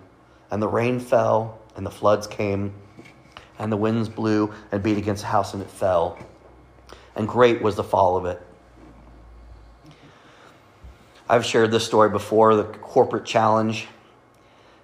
And 0.49 0.61
the 0.61 0.67
rain 0.67 0.99
fell, 0.99 1.59
and 1.75 1.85
the 1.85 1.91
floods 1.91 2.27
came, 2.27 2.73
and 3.59 3.71
the 3.71 3.77
winds 3.77 4.09
blew 4.09 4.53
and 4.71 4.81
beat 4.83 4.97
against 4.97 5.21
the 5.23 5.27
house, 5.27 5.53
and 5.53 5.61
it 5.61 5.69
fell. 5.69 6.17
And 7.15 7.27
great 7.27 7.61
was 7.61 7.75
the 7.75 7.83
fall 7.83 8.17
of 8.17 8.25
it. 8.25 8.41
I've 11.27 11.45
shared 11.45 11.71
this 11.71 11.85
story 11.85 12.09
before 12.09 12.55
the 12.55 12.65
corporate 12.65 13.25
challenge. 13.25 13.87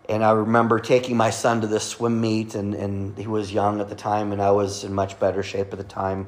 And 0.09 0.23
I 0.23 0.31
remember 0.31 0.79
taking 0.79 1.15
my 1.15 1.29
son 1.29 1.61
to 1.61 1.67
this 1.67 1.83
swim 1.83 2.19
meet, 2.19 2.55
and, 2.55 2.73
and 2.73 3.17
he 3.17 3.27
was 3.27 3.53
young 3.53 3.79
at 3.79 3.89
the 3.89 3.95
time, 3.95 4.31
and 4.31 4.41
I 4.41 4.51
was 4.51 4.83
in 4.83 4.93
much 4.93 5.19
better 5.19 5.43
shape 5.43 5.71
at 5.71 5.77
the 5.77 5.85
time. 5.85 6.27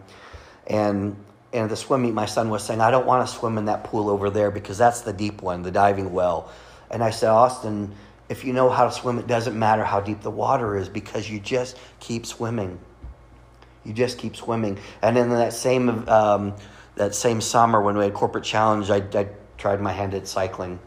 And, 0.68 1.18
and 1.52 1.64
at 1.64 1.70
the 1.70 1.76
swim 1.76 2.04
meet, 2.04 2.14
my 2.14 2.28
son 2.28 2.50
was 2.50 2.64
saying, 2.64 2.80
I 2.80 2.92
don't 2.92 3.08
want 3.08 3.28
to 3.28 3.34
swim 3.36 3.58
in 3.58 3.66
that 3.66 3.84
pool 3.84 4.10
over 4.10 4.30
there 4.30 4.52
because 4.52 4.78
that's 4.78 5.02
the 5.02 5.12
deep 5.12 5.42
one, 5.42 5.64
the 5.64 5.72
diving 5.72 6.14
well. 6.14 6.52
And 6.92 7.04
I 7.04 7.10
said, 7.10 7.30
Austin, 7.30 7.94
if 8.30 8.46
you 8.46 8.54
know 8.54 8.70
how 8.70 8.86
to 8.86 8.92
swim, 8.92 9.20
it 9.20 9.28
doesn't 9.28 9.58
matter 9.58 9.84
how 9.84 10.00
deep 10.00 10.22
the 10.22 10.32
water 10.32 10.78
is 10.78 10.90
because 10.90 11.30
you 11.30 11.40
just 11.40 11.78
keep 12.00 12.26
swimming. 12.26 12.80
You 13.84 13.94
just 13.94 14.18
keep 14.18 14.36
swimming. 14.36 14.80
And 15.02 15.18
in 15.18 15.30
that 15.30 15.54
same, 15.54 16.08
um, 16.08 16.56
that 16.96 17.16
same 17.16 17.42
summer 17.42 17.82
when 17.82 17.98
we 17.98 18.06
had 18.06 18.14
corporate 18.14 18.44
challenge, 18.44 18.90
I, 18.90 18.98
I 19.14 19.28
tried 19.58 19.82
my 19.82 19.92
hand 19.92 20.14
at 20.14 20.28
cycling. 20.28 20.80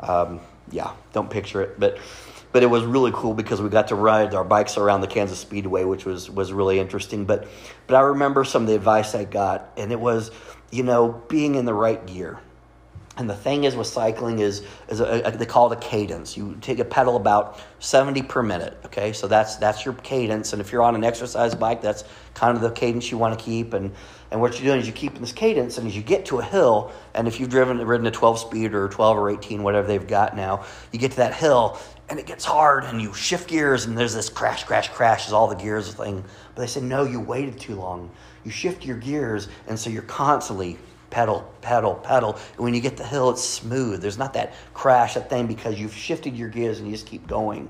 Um, 0.00 0.40
yeah, 0.70 0.92
don't 1.12 1.30
picture 1.30 1.62
it, 1.62 1.78
but 1.78 1.98
but 2.52 2.64
it 2.64 2.66
was 2.66 2.84
really 2.84 3.12
cool 3.14 3.34
because 3.34 3.62
we 3.62 3.68
got 3.68 3.88
to 3.88 3.94
ride 3.94 4.34
our 4.34 4.44
bikes 4.44 4.76
around 4.76 5.02
the 5.02 5.06
Kansas 5.06 5.38
Speedway, 5.38 5.84
which 5.84 6.04
was 6.04 6.30
was 6.30 6.52
really 6.52 6.78
interesting. 6.78 7.24
But 7.24 7.48
but 7.86 7.96
I 7.96 8.00
remember 8.00 8.44
some 8.44 8.62
of 8.62 8.68
the 8.68 8.74
advice 8.74 9.14
I 9.14 9.24
got, 9.24 9.70
and 9.76 9.92
it 9.92 10.00
was, 10.00 10.30
you 10.70 10.82
know, 10.82 11.22
being 11.28 11.54
in 11.54 11.64
the 11.64 11.74
right 11.74 12.04
gear. 12.06 12.40
And 13.20 13.28
the 13.28 13.36
thing 13.36 13.64
is 13.64 13.76
with 13.76 13.86
cycling 13.86 14.38
is, 14.38 14.62
is 14.88 15.00
a, 15.00 15.20
a, 15.26 15.30
they 15.30 15.44
call 15.44 15.70
it 15.70 15.76
a 15.76 15.80
cadence. 15.80 16.38
You 16.38 16.56
take 16.62 16.78
a 16.78 16.84
pedal 16.86 17.16
about 17.16 17.60
70 17.78 18.22
per 18.22 18.42
minute, 18.42 18.78
okay? 18.86 19.12
So 19.12 19.28
that's, 19.28 19.56
that's 19.56 19.84
your 19.84 19.92
cadence. 19.92 20.54
And 20.54 20.62
if 20.62 20.72
you're 20.72 20.82
on 20.82 20.94
an 20.94 21.04
exercise 21.04 21.54
bike, 21.54 21.82
that's 21.82 22.04
kind 22.32 22.56
of 22.56 22.62
the 22.62 22.70
cadence 22.70 23.10
you 23.10 23.18
want 23.18 23.38
to 23.38 23.44
keep. 23.44 23.74
And, 23.74 23.92
and 24.30 24.40
what 24.40 24.54
you're 24.54 24.64
doing 24.64 24.80
is 24.80 24.86
you're 24.86 24.96
keeping 24.96 25.20
this 25.20 25.32
cadence, 25.32 25.76
and 25.76 25.86
as 25.86 25.94
you 25.94 26.02
get 26.02 26.24
to 26.26 26.38
a 26.38 26.42
hill, 26.42 26.92
and 27.14 27.28
if 27.28 27.40
you've 27.40 27.50
driven 27.50 27.76
ridden 27.84 28.06
a 28.06 28.10
12 28.10 28.38
speed 28.38 28.72
or 28.72 28.88
12 28.88 29.18
or 29.18 29.28
18, 29.28 29.62
whatever 29.62 29.86
they've 29.86 30.06
got 30.06 30.34
now, 30.34 30.64
you 30.90 30.98
get 30.98 31.10
to 31.10 31.16
that 31.18 31.34
hill, 31.34 31.78
and 32.08 32.18
it 32.18 32.26
gets 32.26 32.44
hard, 32.44 32.84
and 32.84 33.02
you 33.02 33.12
shift 33.12 33.50
gears, 33.50 33.84
and 33.84 33.98
there's 33.98 34.14
this 34.14 34.30
crash, 34.30 34.64
crash, 34.64 34.88
crash 34.88 35.26
as 35.26 35.34
all 35.34 35.48
the 35.48 35.56
gears 35.56 35.92
thing. 35.92 36.24
But 36.54 36.62
they 36.62 36.68
say, 36.68 36.80
no, 36.80 37.04
you 37.04 37.20
waited 37.20 37.60
too 37.60 37.74
long. 37.74 38.10
You 38.44 38.50
shift 38.50 38.86
your 38.86 38.96
gears, 38.96 39.48
and 39.66 39.78
so 39.78 39.90
you're 39.90 40.02
constantly 40.02 40.78
pedal, 41.10 41.52
pedal, 41.60 41.94
pedal. 41.96 42.38
And 42.56 42.64
when 42.64 42.74
you 42.74 42.80
get 42.80 42.96
the 42.96 43.04
hill, 43.04 43.30
it's 43.30 43.44
smooth. 43.44 44.00
There's 44.00 44.18
not 44.18 44.32
that 44.34 44.54
crash, 44.74 45.14
that 45.14 45.28
thing, 45.28 45.46
because 45.46 45.78
you've 45.78 45.94
shifted 45.94 46.36
your 46.36 46.48
gears 46.48 46.78
and 46.78 46.86
you 46.86 46.94
just 46.94 47.06
keep 47.06 47.26
going. 47.26 47.68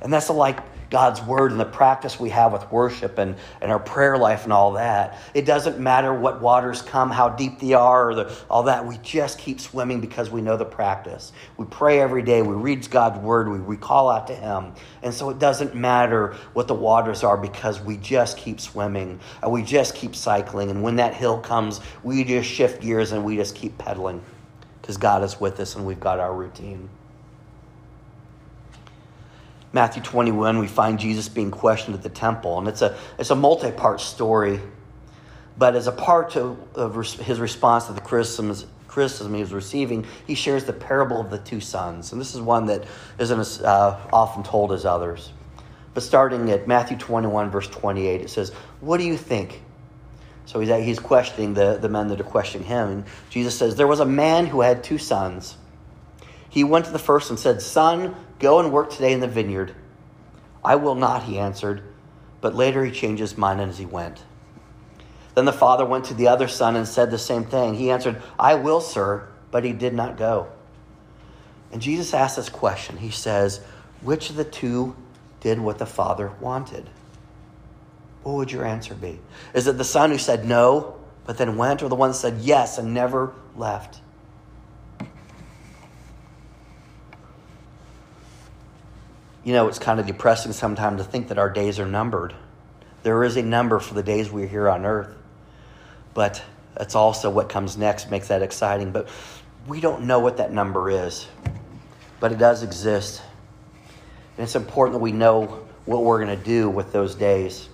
And 0.00 0.12
that's 0.12 0.28
the 0.28 0.34
like 0.34 0.60
God's 0.90 1.20
word 1.22 1.50
and 1.50 1.60
the 1.60 1.66
practice 1.66 2.18
we 2.18 2.30
have 2.30 2.52
with 2.52 2.70
worship 2.72 3.18
and, 3.18 3.36
and 3.60 3.70
our 3.70 3.78
prayer 3.78 4.16
life 4.16 4.44
and 4.44 4.52
all 4.52 4.72
that. 4.72 5.18
It 5.34 5.44
doesn't 5.44 5.78
matter 5.78 6.14
what 6.14 6.40
waters 6.40 6.80
come, 6.80 7.10
how 7.10 7.28
deep 7.28 7.58
they 7.60 7.74
are, 7.74 8.10
or 8.10 8.14
the, 8.14 8.36
all 8.48 8.62
that. 8.64 8.86
We 8.86 8.98
just 8.98 9.38
keep 9.38 9.60
swimming 9.60 10.00
because 10.00 10.30
we 10.30 10.40
know 10.40 10.56
the 10.56 10.64
practice. 10.64 11.32
We 11.56 11.66
pray 11.66 12.00
every 12.00 12.22
day. 12.22 12.42
We 12.42 12.54
read 12.54 12.88
God's 12.90 13.18
word. 13.18 13.48
We, 13.48 13.58
we 13.58 13.76
call 13.76 14.08
out 14.08 14.26
to 14.28 14.34
Him. 14.34 14.72
And 15.02 15.12
so 15.12 15.28
it 15.30 15.38
doesn't 15.38 15.74
matter 15.74 16.34
what 16.54 16.68
the 16.68 16.74
waters 16.74 17.22
are 17.22 17.36
because 17.36 17.80
we 17.80 17.96
just 17.98 18.38
keep 18.38 18.60
swimming 18.60 19.20
and 19.42 19.52
we 19.52 19.62
just 19.62 19.94
keep 19.94 20.16
cycling. 20.16 20.70
And 20.70 20.82
when 20.82 20.96
that 20.96 21.14
hill 21.14 21.38
comes, 21.40 21.80
we 22.02 22.24
just 22.24 22.48
shift 22.48 22.80
gears 22.80 23.12
and 23.12 23.24
we 23.24 23.36
just 23.36 23.54
keep 23.54 23.76
pedaling 23.76 24.22
because 24.80 24.96
God 24.96 25.22
is 25.22 25.38
with 25.38 25.60
us 25.60 25.76
and 25.76 25.84
we've 25.84 26.00
got 26.00 26.18
our 26.18 26.34
routine. 26.34 26.88
Matthew 29.72 30.02
21, 30.02 30.58
we 30.58 30.66
find 30.66 30.98
Jesus 30.98 31.28
being 31.28 31.50
questioned 31.50 31.94
at 31.94 32.02
the 32.02 32.08
temple. 32.08 32.58
And 32.58 32.68
it's 32.68 32.82
a, 32.82 32.96
it's 33.18 33.30
a 33.30 33.36
multi 33.36 33.70
part 33.70 34.00
story. 34.00 34.60
But 35.58 35.74
as 35.74 35.86
a 35.86 35.92
part 35.92 36.36
of, 36.36 36.58
of 36.76 36.94
his 36.94 37.40
response 37.40 37.86
to 37.86 37.92
the 37.92 38.00
criticisms, 38.00 38.66
criticism 38.86 39.34
he 39.34 39.40
was 39.40 39.52
receiving, 39.52 40.06
he 40.26 40.34
shares 40.34 40.64
the 40.64 40.72
parable 40.72 41.20
of 41.20 41.30
the 41.30 41.38
two 41.38 41.60
sons. 41.60 42.12
And 42.12 42.20
this 42.20 42.34
is 42.34 42.40
one 42.40 42.66
that 42.66 42.84
isn't 43.18 43.38
as 43.38 43.60
uh, 43.60 44.00
often 44.12 44.42
told 44.42 44.72
as 44.72 44.84
others. 44.84 45.32
But 45.94 46.02
starting 46.02 46.50
at 46.50 46.68
Matthew 46.68 46.96
21, 46.96 47.50
verse 47.50 47.66
28, 47.68 48.20
it 48.20 48.30
says, 48.30 48.50
What 48.80 48.98
do 48.98 49.04
you 49.04 49.16
think? 49.16 49.62
So 50.46 50.60
he's, 50.60 50.70
he's 50.70 50.98
questioning 50.98 51.54
the, 51.54 51.76
the 51.76 51.88
men 51.88 52.08
that 52.08 52.20
are 52.20 52.24
questioning 52.24 52.66
him. 52.66 52.88
And 52.88 53.04
Jesus 53.28 53.58
says, 53.58 53.76
There 53.76 53.86
was 53.86 54.00
a 54.00 54.06
man 54.06 54.46
who 54.46 54.60
had 54.60 54.84
two 54.84 54.98
sons. 54.98 55.56
He 56.48 56.64
went 56.64 56.86
to 56.86 56.90
the 56.90 56.98
first 56.98 57.30
and 57.30 57.38
said, 57.38 57.62
Son, 57.62 58.14
Go 58.38 58.60
and 58.60 58.72
work 58.72 58.90
today 58.90 59.12
in 59.12 59.20
the 59.20 59.28
vineyard. 59.28 59.74
I 60.64 60.76
will 60.76 60.94
not, 60.94 61.24
he 61.24 61.38
answered. 61.38 61.82
But 62.40 62.54
later 62.54 62.84
he 62.84 62.92
changed 62.92 63.20
his 63.20 63.36
mind 63.36 63.60
as 63.60 63.78
he 63.78 63.86
went. 63.86 64.22
Then 65.34 65.44
the 65.44 65.52
father 65.52 65.84
went 65.84 66.04
to 66.06 66.14
the 66.14 66.28
other 66.28 66.48
son 66.48 66.76
and 66.76 66.86
said 66.86 67.10
the 67.10 67.18
same 67.18 67.44
thing. 67.44 67.74
He 67.74 67.90
answered, 67.90 68.22
I 68.38 68.54
will, 68.54 68.80
sir, 68.80 69.28
but 69.50 69.64
he 69.64 69.72
did 69.72 69.94
not 69.94 70.16
go. 70.16 70.48
And 71.72 71.82
Jesus 71.82 72.14
asked 72.14 72.36
this 72.36 72.48
question. 72.48 72.96
He 72.96 73.10
says, 73.10 73.60
Which 74.02 74.30
of 74.30 74.36
the 74.36 74.44
two 74.44 74.96
did 75.40 75.60
what 75.60 75.78
the 75.78 75.86
father 75.86 76.32
wanted? 76.40 76.88
What 78.22 78.36
would 78.36 78.52
your 78.52 78.64
answer 78.64 78.94
be? 78.94 79.20
Is 79.54 79.66
it 79.66 79.78
the 79.78 79.84
son 79.84 80.10
who 80.10 80.18
said 80.18 80.44
no, 80.44 80.96
but 81.24 81.38
then 81.38 81.56
went, 81.56 81.82
or 81.82 81.88
the 81.88 81.94
one 81.94 82.10
that 82.10 82.16
said 82.16 82.38
yes 82.38 82.78
and 82.78 82.94
never 82.94 83.32
left? 83.56 84.00
You 89.48 89.54
know, 89.54 89.66
it's 89.66 89.78
kind 89.78 89.98
of 89.98 90.04
depressing 90.04 90.52
sometimes 90.52 91.00
to 91.00 91.08
think 91.08 91.28
that 91.28 91.38
our 91.38 91.48
days 91.48 91.78
are 91.78 91.86
numbered. 91.86 92.34
There 93.02 93.24
is 93.24 93.38
a 93.38 93.42
number 93.42 93.78
for 93.78 93.94
the 93.94 94.02
days 94.02 94.30
we're 94.30 94.46
here 94.46 94.68
on 94.68 94.84
earth, 94.84 95.08
but 96.12 96.42
it's 96.78 96.94
also 96.94 97.30
what 97.30 97.48
comes 97.48 97.78
next 97.78 98.10
makes 98.10 98.28
that 98.28 98.42
exciting. 98.42 98.92
But 98.92 99.08
we 99.66 99.80
don't 99.80 100.02
know 100.02 100.18
what 100.18 100.36
that 100.36 100.52
number 100.52 100.90
is, 100.90 101.26
but 102.20 102.30
it 102.30 102.36
does 102.36 102.62
exist. 102.62 103.22
And 104.36 104.44
it's 104.44 104.54
important 104.54 104.96
that 104.96 105.02
we 105.02 105.12
know 105.12 105.66
what 105.86 106.04
we're 106.04 106.22
going 106.22 106.38
to 106.38 106.44
do 106.44 106.68
with 106.68 106.92
those 106.92 107.14
days. 107.14 107.70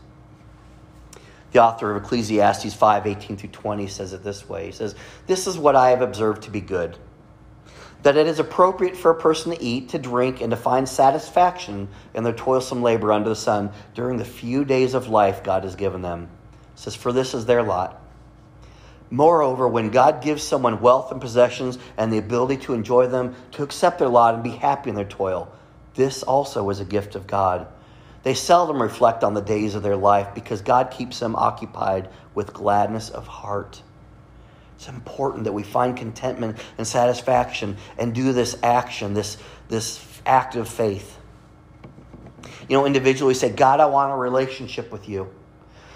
The 1.51 1.61
author 1.61 1.91
of 1.91 2.05
Ecclesiastes 2.05 2.73
5 2.73 3.05
18 3.09 3.37
through 3.37 3.49
20 3.49 3.89
says 3.89 4.13
it 4.13 4.23
this 4.23 4.49
way 4.49 4.67
He 4.67 4.73
says, 4.73 4.95
This 5.27 5.49
is 5.49 5.59
what 5.59 5.75
I 5.75 5.91
have 5.91 6.03
observed 6.03 6.45
to 6.45 6.53
be 6.53 6.61
good 6.61 6.97
that 8.05 8.19
it 8.19 8.27
is 8.27 8.39
appropriate 8.39 8.97
for 8.97 9.11
a 9.11 9.15
person 9.15 9.51
to 9.51 9.63
eat, 9.63 9.89
to 9.89 9.99
drink, 9.99 10.43
and 10.43 10.51
to 10.51 10.57
find 10.57 10.87
satisfaction 10.87 11.89
in 12.13 12.23
their 12.23 12.35
toilsome 12.35 12.83
labor 12.83 13.11
under 13.11 13.31
the 13.31 13.37
sun 13.37 13.73
during 13.95 14.19
the 14.19 14.25
few 14.25 14.65
days 14.65 14.93
of 14.93 15.09
life 15.09 15.43
God 15.43 15.65
has 15.65 15.75
given 15.75 16.03
them. 16.03 16.29
It 16.75 16.79
says, 16.79 16.95
For 16.95 17.13
this 17.13 17.33
is 17.33 17.47
their 17.47 17.63
lot. 17.63 18.01
Moreover, 19.11 19.67
when 19.67 19.89
God 19.89 20.23
gives 20.23 20.43
someone 20.43 20.83
wealth 20.83 21.13
and 21.13 21.21
possessions 21.21 21.79
and 21.97 22.13
the 22.13 22.19
ability 22.19 22.59
to 22.65 22.75
enjoy 22.75 23.07
them, 23.07 23.35
to 23.53 23.63
accept 23.63 23.99
their 23.99 24.09
lot 24.09 24.35
and 24.35 24.45
be 24.45 24.51
happy 24.51 24.91
in 24.91 24.97
their 24.97 25.05
toil, 25.05 25.51
this 25.95 26.23
also 26.23 26.69
is 26.69 26.81
a 26.81 26.85
gift 26.85 27.15
of 27.15 27.27
God. 27.27 27.67
They 28.23 28.35
seldom 28.35 28.83
reflect 28.83 29.25
on 29.25 29.33
the 29.33 29.41
days 29.41 29.75
of 29.75 29.83
their 29.83 29.97
life 29.97 30.35
because 30.35 30.61
God 30.61 30.91
keeps 30.91 31.21
them 31.21 31.37
occupied 31.37 32.11
with 32.35 32.53
gladness 32.53 33.09
of 33.09 33.27
heart. 33.27 33.83
It's 34.85 34.91
important 34.91 35.45
that 35.45 35.55
we 35.55 35.63
find 35.63 35.97
contentment 35.97 36.59
and 36.77 36.87
satisfaction 36.87 37.79
and 37.97 38.15
do 38.15 38.35
this 38.35 38.55
action, 38.63 39.15
this, 39.15 39.39
this 39.69 40.07
act 40.27 40.57
of 40.57 40.69
faith. 40.69 41.19
You 42.69 42.77
know, 42.77 42.85
individually 42.85 43.33
say, 43.33 43.49
God, 43.49 43.81
I 43.81 43.87
want 43.87 44.13
a 44.13 44.15
relationship 44.15 44.93
with 44.93 45.09
you. 45.09 45.31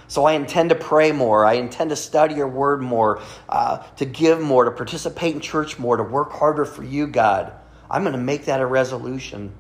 So 0.07 0.25
I 0.25 0.33
intend 0.33 0.71
to 0.71 0.75
pray 0.75 1.12
more. 1.12 1.45
I 1.45 1.54
intend 1.54 1.90
to 1.90 1.97
study 1.97 2.37
your 2.37 2.49
word 2.49 2.80
more, 2.80 3.21
uh, 3.47 3.83
to 3.97 4.07
give 4.07 4.40
more, 4.40 4.64
to 4.64 4.71
participate 4.71 5.35
in 5.35 5.42
church 5.42 5.78
more, 5.78 5.99
to 5.99 6.02
work 6.02 6.33
harder 6.33 6.64
for 6.64 6.83
you, 6.83 7.09
God. 7.09 7.52
I'm 7.90 8.04
going 8.04 8.14
to 8.14 8.18
make 8.18 8.47
that 8.47 8.62
a 8.62 8.66
resolution. 8.66 9.52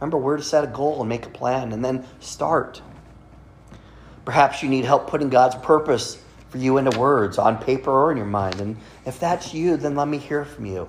Remember, 0.00 0.18
we're 0.18 0.36
to 0.36 0.42
set 0.42 0.64
a 0.64 0.66
goal 0.66 0.98
and 0.98 1.08
make 1.08 1.26
a 1.26 1.30
plan 1.30 1.70
and 1.70 1.84
then 1.84 2.04
start. 2.18 2.82
Perhaps 4.24 4.64
you 4.64 4.68
need 4.68 4.84
help 4.84 5.06
putting 5.06 5.28
God's 5.28 5.54
purpose 5.54 6.20
for 6.50 6.58
you 6.58 6.78
into 6.78 6.98
words 6.98 7.38
on 7.38 7.58
paper 7.58 7.90
or 7.90 8.10
in 8.10 8.16
your 8.16 8.26
mind. 8.26 8.60
And 8.60 8.76
if 9.06 9.18
that's 9.18 9.54
you, 9.54 9.76
then 9.76 9.94
let 9.96 10.08
me 10.08 10.18
hear 10.18 10.44
from 10.44 10.66
you. 10.66 10.88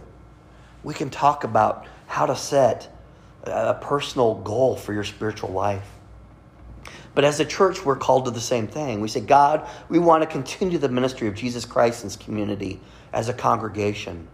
We 0.83 0.93
can 0.93 1.09
talk 1.09 1.43
about 1.43 1.85
how 2.07 2.25
to 2.25 2.35
set 2.35 2.93
a 3.43 3.75
personal 3.75 4.35
goal 4.35 4.75
for 4.75 4.93
your 4.93 5.03
spiritual 5.03 5.51
life. 5.51 5.87
But 7.13 7.23
as 7.25 7.39
a 7.39 7.45
church, 7.45 7.85
we're 7.85 7.95
called 7.95 8.25
to 8.25 8.31
the 8.31 8.41
same 8.41 8.67
thing. 8.67 9.01
We 9.01 9.07
say, 9.07 9.21
God, 9.21 9.67
we 9.89 9.99
want 9.99 10.23
to 10.23 10.27
continue 10.27 10.77
the 10.77 10.89
ministry 10.89 11.27
of 11.27 11.35
Jesus 11.35 11.65
Christ 11.65 12.03
in 12.03 12.07
this 12.07 12.15
community 12.15 12.79
as 13.13 13.29
a 13.29 13.33
congregation. 13.33 14.27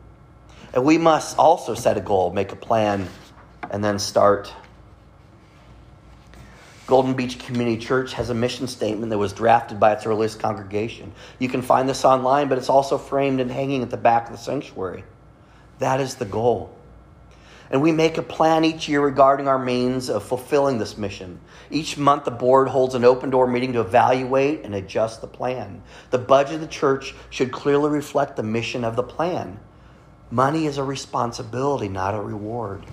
And 0.73 0.83
we 0.85 0.97
must 0.97 1.37
also 1.37 1.73
set 1.73 1.97
a 1.97 2.01
goal, 2.01 2.31
make 2.31 2.51
a 2.51 2.55
plan, 2.55 3.07
and 3.71 3.83
then 3.83 3.99
start. 3.99 4.53
Golden 6.87 7.15
Beach 7.15 7.37
Community 7.37 7.75
Church 7.77 8.13
has 8.13 8.29
a 8.29 8.33
mission 8.33 8.65
statement 8.65 9.09
that 9.09 9.17
was 9.17 9.33
drafted 9.33 9.77
by 9.77 9.91
its 9.91 10.05
earliest 10.05 10.39
congregation. 10.39 11.11
You 11.37 11.49
can 11.49 11.61
find 11.61 11.87
this 11.87 12.05
online, 12.05 12.47
but 12.47 12.57
it's 12.57 12.69
also 12.69 12.97
framed 12.97 13.41
and 13.41 13.51
hanging 13.51 13.83
at 13.83 13.89
the 13.89 13.97
back 13.97 14.27
of 14.27 14.31
the 14.31 14.37
sanctuary. 14.37 15.03
That 15.79 15.99
is 15.99 16.15
the 16.15 16.23
goal. 16.23 16.73
And 17.69 17.81
we 17.81 17.91
make 17.91 18.17
a 18.17 18.21
plan 18.21 18.63
each 18.63 18.87
year 18.87 19.01
regarding 19.01 19.49
our 19.49 19.59
means 19.59 20.09
of 20.09 20.23
fulfilling 20.23 20.77
this 20.77 20.97
mission. 20.97 21.41
Each 21.69 21.97
month, 21.97 22.23
the 22.23 22.31
board 22.31 22.69
holds 22.69 22.95
an 22.95 23.03
open 23.03 23.31
door 23.31 23.47
meeting 23.47 23.73
to 23.73 23.81
evaluate 23.81 24.63
and 24.63 24.73
adjust 24.73 25.19
the 25.19 25.27
plan. 25.27 25.83
The 26.11 26.17
budget 26.17 26.55
of 26.55 26.61
the 26.61 26.67
church 26.67 27.13
should 27.29 27.51
clearly 27.51 27.89
reflect 27.89 28.37
the 28.37 28.43
mission 28.43 28.85
of 28.85 28.95
the 28.95 29.03
plan. 29.03 29.59
Money 30.31 30.65
is 30.65 30.77
a 30.77 30.83
responsibility, 30.85 31.89
not 31.89 32.15
a 32.15 32.21
reward. 32.21 32.85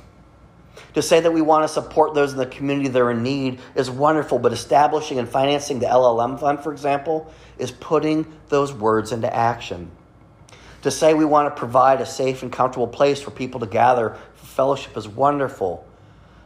To 0.94 1.02
say 1.02 1.20
that 1.20 1.32
we 1.32 1.42
want 1.42 1.64
to 1.64 1.68
support 1.68 2.14
those 2.14 2.32
in 2.32 2.38
the 2.38 2.46
community 2.46 2.88
that 2.88 3.00
are 3.00 3.10
in 3.10 3.22
need 3.24 3.60
is 3.74 3.90
wonderful, 3.90 4.38
but 4.38 4.52
establishing 4.52 5.18
and 5.18 5.28
financing 5.28 5.80
the 5.80 5.86
LLM 5.86 6.38
fund, 6.38 6.60
for 6.60 6.72
example, 6.72 7.32
is 7.58 7.72
putting 7.72 8.32
those 8.48 8.72
words 8.72 9.10
into 9.10 9.32
action. 9.34 9.90
To 10.82 10.92
say 10.92 11.12
we 11.12 11.24
want 11.24 11.52
to 11.52 11.58
provide 11.58 12.00
a 12.00 12.06
safe 12.06 12.42
and 12.42 12.52
comfortable 12.52 12.86
place 12.86 13.20
for 13.20 13.32
people 13.32 13.60
to 13.60 13.66
gather 13.66 14.16
for 14.34 14.46
fellowship 14.46 14.96
is 14.96 15.08
wonderful, 15.08 15.84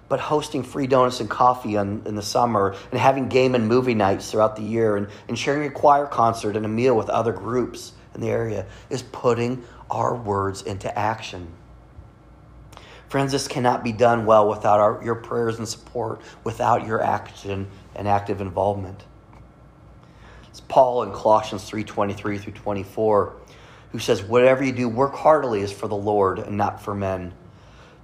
but 0.08 0.18
hosting 0.18 0.62
free 0.62 0.86
donuts 0.86 1.20
and 1.20 1.28
coffee 1.28 1.76
on, 1.76 2.02
in 2.06 2.14
the 2.14 2.22
summer 2.22 2.74
and 2.90 2.98
having 2.98 3.28
game 3.28 3.54
and 3.54 3.68
movie 3.68 3.94
nights 3.94 4.30
throughout 4.30 4.56
the 4.56 4.62
year 4.62 4.96
and, 4.96 5.08
and 5.28 5.38
sharing 5.38 5.68
a 5.68 5.70
choir 5.70 6.06
concert 6.06 6.56
and 6.56 6.64
a 6.64 6.68
meal 6.68 6.96
with 6.96 7.10
other 7.10 7.32
groups 7.32 7.92
in 8.14 8.22
the 8.22 8.28
area 8.28 8.64
is 8.88 9.02
putting 9.02 9.62
our 9.90 10.14
words 10.14 10.62
into 10.62 10.98
action. 10.98 11.48
Friends, 13.08 13.32
this 13.32 13.48
cannot 13.48 13.82
be 13.82 13.92
done 13.92 14.26
well 14.26 14.48
without 14.48 14.80
our, 14.80 15.02
your 15.02 15.14
prayers 15.14 15.58
and 15.58 15.66
support, 15.66 16.20
without 16.44 16.86
your 16.86 17.02
action 17.02 17.66
and 17.94 18.06
active 18.06 18.42
involvement. 18.42 19.04
It's 20.50 20.60
Paul 20.60 21.02
in 21.04 21.12
Colossians 21.12 21.68
3:23 21.68 22.38
through 22.38 22.52
24 22.52 23.32
who 23.92 23.98
says, 23.98 24.22
"Whatever 24.22 24.62
you 24.62 24.72
do, 24.72 24.88
work 24.88 25.14
heartily 25.14 25.62
as 25.62 25.72
for 25.72 25.88
the 25.88 25.96
Lord 25.96 26.38
and 26.38 26.58
not 26.58 26.82
for 26.82 26.94
men, 26.94 27.32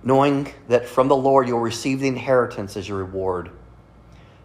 knowing 0.02 0.48
that 0.68 0.88
from 0.88 1.08
the 1.08 1.16
Lord 1.16 1.48
you'll 1.48 1.60
receive 1.60 2.00
the 2.00 2.08
inheritance 2.08 2.74
as 2.74 2.88
your 2.88 2.98
reward. 2.98 3.50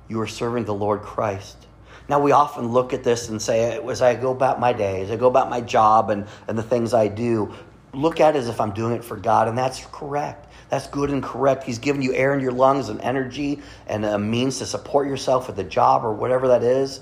You 0.10 0.20
are 0.20 0.28
serving 0.28 0.66
the 0.66 0.74
Lord 0.74 1.04
Christ." 1.04 1.68
Now, 2.10 2.20
we 2.20 2.32
often 2.32 2.70
look 2.70 2.92
at 2.92 3.04
this 3.04 3.30
and 3.30 3.39
say, 3.39 3.80
as 3.88 4.01
I 4.01 4.16
go 4.16 4.32
about 4.32 4.60
my 4.60 4.74
day, 4.74 5.04
as 5.04 5.12
I 5.12 5.16
go 5.16 5.28
about 5.28 5.50
my 5.50 5.62
job 5.62 6.10
and, 6.10 6.25
and 6.48 6.58
the 6.58 6.63
things 6.63 6.92
I 6.92 7.08
do, 7.08 7.54
look 7.94 8.20
at 8.20 8.36
it 8.36 8.39
as 8.39 8.50
if 8.50 8.60
I'm 8.60 8.72
doing 8.72 8.94
it 8.94 9.04
for 9.04 9.16
God, 9.16 9.48
and 9.48 9.56
that's 9.56 9.86
correct. 9.92 10.49
That's 10.70 10.88
good 10.88 11.10
and 11.10 11.24
correct. 11.24 11.64
He's 11.64 11.80
given 11.80 12.02
you 12.02 12.14
air 12.14 12.34
in 12.34 12.42
your 12.42 12.52
lungs 12.52 12.90
and 12.90 13.02
energy 13.02 13.62
and 13.88 14.06
a 14.06 14.20
means 14.20 14.60
to 14.60 14.66
support 14.66 15.08
yourself 15.08 15.48
with 15.48 15.58
a 15.60 15.64
job 15.64 16.06
or 16.06 16.14
whatever 16.14 16.50
that 16.50 16.64
is. 16.64 17.02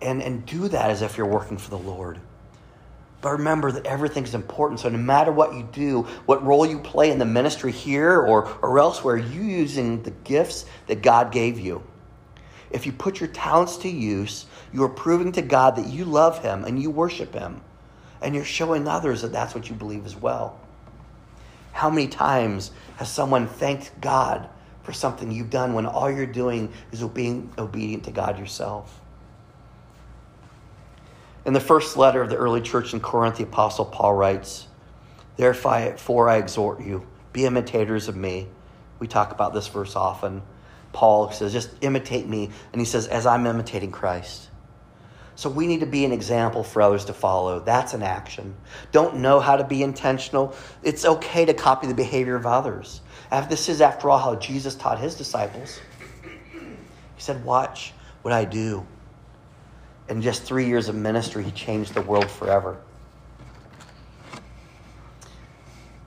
And, 0.00 0.22
and 0.22 0.46
do 0.46 0.68
that 0.68 0.90
as 0.90 1.02
if 1.02 1.16
you're 1.16 1.26
working 1.26 1.58
for 1.58 1.70
the 1.70 1.78
Lord. 1.78 2.20
But 3.20 3.30
remember 3.30 3.72
that 3.72 3.86
everything's 3.86 4.34
important. 4.34 4.80
So 4.80 4.88
no 4.88 4.98
matter 4.98 5.32
what 5.32 5.54
you 5.54 5.68
do, 5.72 6.02
what 6.26 6.44
role 6.44 6.64
you 6.64 6.78
play 6.78 7.10
in 7.10 7.18
the 7.18 7.24
ministry 7.24 7.72
here 7.72 8.20
or, 8.20 8.48
or 8.62 8.78
elsewhere, 8.78 9.16
you 9.16 9.42
using 9.42 10.02
the 10.02 10.12
gifts 10.12 10.66
that 10.86 11.02
God 11.02 11.32
gave 11.32 11.58
you. 11.58 11.82
If 12.70 12.86
you 12.86 12.92
put 12.92 13.18
your 13.18 13.28
talents 13.30 13.78
to 13.78 13.88
use, 13.88 14.46
you 14.72 14.84
are 14.84 14.88
proving 14.88 15.32
to 15.32 15.42
God 15.42 15.76
that 15.76 15.86
you 15.86 16.04
love 16.04 16.42
Him 16.42 16.64
and 16.64 16.80
you 16.80 16.90
worship 16.90 17.34
Him. 17.34 17.60
And 18.20 18.34
you're 18.34 18.44
showing 18.44 18.86
others 18.86 19.22
that 19.22 19.32
that's 19.32 19.54
what 19.54 19.68
you 19.68 19.74
believe 19.74 20.04
as 20.04 20.14
well. 20.14 20.60
How 21.78 21.90
many 21.90 22.08
times 22.08 22.72
has 22.96 23.08
someone 23.08 23.46
thanked 23.46 24.00
God 24.00 24.48
for 24.82 24.92
something 24.92 25.30
you've 25.30 25.48
done 25.48 25.74
when 25.74 25.86
all 25.86 26.10
you're 26.10 26.26
doing 26.26 26.72
is 26.90 27.04
being 27.04 27.52
obedient 27.56 28.02
to 28.06 28.10
God 28.10 28.36
yourself? 28.36 29.00
In 31.46 31.52
the 31.52 31.60
first 31.60 31.96
letter 31.96 32.20
of 32.20 32.30
the 32.30 32.36
early 32.36 32.62
church 32.62 32.94
in 32.94 32.98
Corinth, 32.98 33.36
the 33.36 33.44
Apostle 33.44 33.84
Paul 33.84 34.14
writes, 34.14 34.66
Therefore 35.36 36.28
I 36.28 36.38
exhort 36.38 36.80
you, 36.80 37.06
be 37.32 37.46
imitators 37.46 38.08
of 38.08 38.16
me. 38.16 38.48
We 38.98 39.06
talk 39.06 39.30
about 39.30 39.54
this 39.54 39.68
verse 39.68 39.94
often. 39.94 40.42
Paul 40.92 41.30
says, 41.30 41.52
just 41.52 41.70
imitate 41.80 42.26
me. 42.26 42.50
And 42.72 42.80
he 42.80 42.86
says, 42.86 43.06
as 43.06 43.24
I'm 43.24 43.46
imitating 43.46 43.92
Christ. 43.92 44.47
So 45.38 45.48
we 45.48 45.68
need 45.68 45.78
to 45.80 45.86
be 45.86 46.04
an 46.04 46.10
example 46.10 46.64
for 46.64 46.82
others 46.82 47.04
to 47.04 47.12
follow. 47.12 47.60
That's 47.60 47.94
an 47.94 48.02
action. 48.02 48.56
Don't 48.90 49.18
know 49.18 49.38
how 49.38 49.54
to 49.54 49.62
be 49.62 49.84
intentional. 49.84 50.52
It's 50.82 51.04
okay 51.04 51.44
to 51.44 51.54
copy 51.54 51.86
the 51.86 51.94
behavior 51.94 52.34
of 52.34 52.44
others. 52.44 53.02
This 53.48 53.68
is, 53.68 53.80
after 53.80 54.10
all, 54.10 54.18
how 54.18 54.34
Jesus 54.34 54.74
taught 54.74 54.98
his 54.98 55.14
disciples. 55.14 55.78
He 56.24 57.22
said, 57.22 57.44
Watch 57.44 57.92
what 58.22 58.34
I 58.34 58.46
do. 58.46 58.84
In 60.08 60.22
just 60.22 60.42
three 60.42 60.66
years 60.66 60.88
of 60.88 60.96
ministry, 60.96 61.44
he 61.44 61.52
changed 61.52 61.94
the 61.94 62.02
world 62.02 62.28
forever. 62.28 62.76
It 64.32 64.40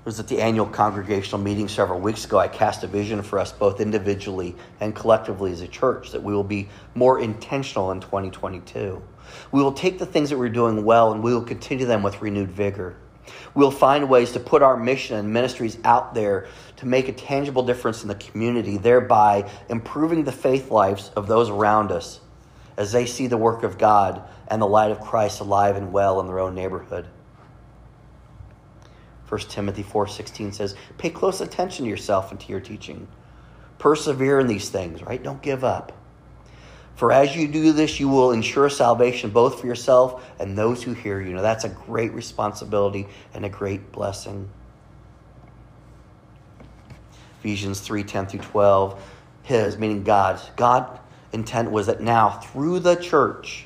was 0.03 0.19
at 0.19 0.27
the 0.27 0.41
annual 0.41 0.65
congregational 0.65 1.39
meeting 1.39 1.69
several 1.69 2.01
weeks 2.01 2.25
ago. 2.25 2.37
I 2.37 2.49
cast 2.49 2.83
a 2.83 2.87
vision 2.87 3.21
for 3.21 3.39
us 3.39 3.53
both 3.53 3.79
individually 3.79 4.57
and 4.81 4.93
collectively 4.93 5.53
as 5.53 5.61
a 5.61 5.69
church 5.69 6.11
that 6.11 6.21
we 6.21 6.33
will 6.33 6.43
be 6.43 6.67
more 6.95 7.21
intentional 7.21 7.91
in 7.91 8.01
2022. 8.01 9.01
We 9.51 9.61
will 9.61 9.73
take 9.73 9.99
the 9.99 10.05
things 10.05 10.29
that 10.29 10.37
we're 10.37 10.49
doing 10.49 10.83
well 10.83 11.11
and 11.11 11.23
we 11.23 11.33
will 11.33 11.43
continue 11.43 11.85
them 11.85 12.03
with 12.03 12.21
renewed 12.21 12.51
vigor. 12.51 12.95
We'll 13.53 13.71
find 13.71 14.09
ways 14.09 14.31
to 14.33 14.39
put 14.39 14.61
our 14.61 14.77
mission 14.77 15.17
and 15.17 15.31
ministries 15.31 15.77
out 15.83 16.13
there 16.13 16.47
to 16.77 16.85
make 16.85 17.07
a 17.07 17.13
tangible 17.13 17.63
difference 17.63 18.01
in 18.01 18.07
the 18.07 18.15
community, 18.15 18.77
thereby 18.77 19.49
improving 19.69 20.23
the 20.23 20.31
faith 20.31 20.71
lives 20.71 21.09
of 21.15 21.27
those 21.27 21.49
around 21.49 21.91
us 21.91 22.19
as 22.77 22.91
they 22.91 23.05
see 23.05 23.27
the 23.27 23.37
work 23.37 23.63
of 23.63 23.77
God 23.77 24.23
and 24.47 24.61
the 24.61 24.67
light 24.67 24.91
of 24.91 25.01
Christ 25.01 25.39
alive 25.39 25.75
and 25.75 25.91
well 25.91 26.19
in 26.19 26.27
their 26.27 26.39
own 26.39 26.55
neighborhood. 26.55 27.07
1 29.27 29.39
Timothy 29.49 29.83
4:16 29.83 30.51
says, 30.51 30.75
"Pay 30.97 31.09
close 31.09 31.41
attention 31.41 31.85
to 31.85 31.89
yourself 31.89 32.31
and 32.31 32.39
to 32.39 32.49
your 32.49 32.59
teaching. 32.59 33.07
Persevere 33.77 34.39
in 34.39 34.47
these 34.47 34.69
things, 34.69 35.01
right? 35.03 35.23
Don't 35.23 35.41
give 35.41 35.63
up. 35.63 35.93
For 36.95 37.11
as 37.11 37.35
you 37.35 37.47
do 37.47 37.71
this, 37.71 37.99
you 37.99 38.09
will 38.09 38.31
ensure 38.31 38.69
salvation 38.69 39.31
both 39.31 39.59
for 39.59 39.67
yourself 39.67 40.23
and 40.39 40.57
those 40.57 40.83
who 40.83 40.93
hear 40.93 41.19
you. 41.19 41.33
Now, 41.33 41.41
that's 41.41 41.63
a 41.63 41.69
great 41.69 42.13
responsibility 42.13 43.07
and 43.33 43.43
a 43.45 43.49
great 43.49 43.91
blessing. 43.91 44.49
Ephesians 47.39 47.79
3 47.79 48.03
10 48.03 48.27
through 48.27 48.39
12. 48.41 49.03
His, 49.43 49.77
meaning 49.77 50.03
God's. 50.03 50.47
God 50.55 50.99
intent 51.33 51.71
was 51.71 51.87
that 51.87 52.01
now, 52.01 52.29
through 52.29 52.79
the 52.79 52.95
church, 52.95 53.65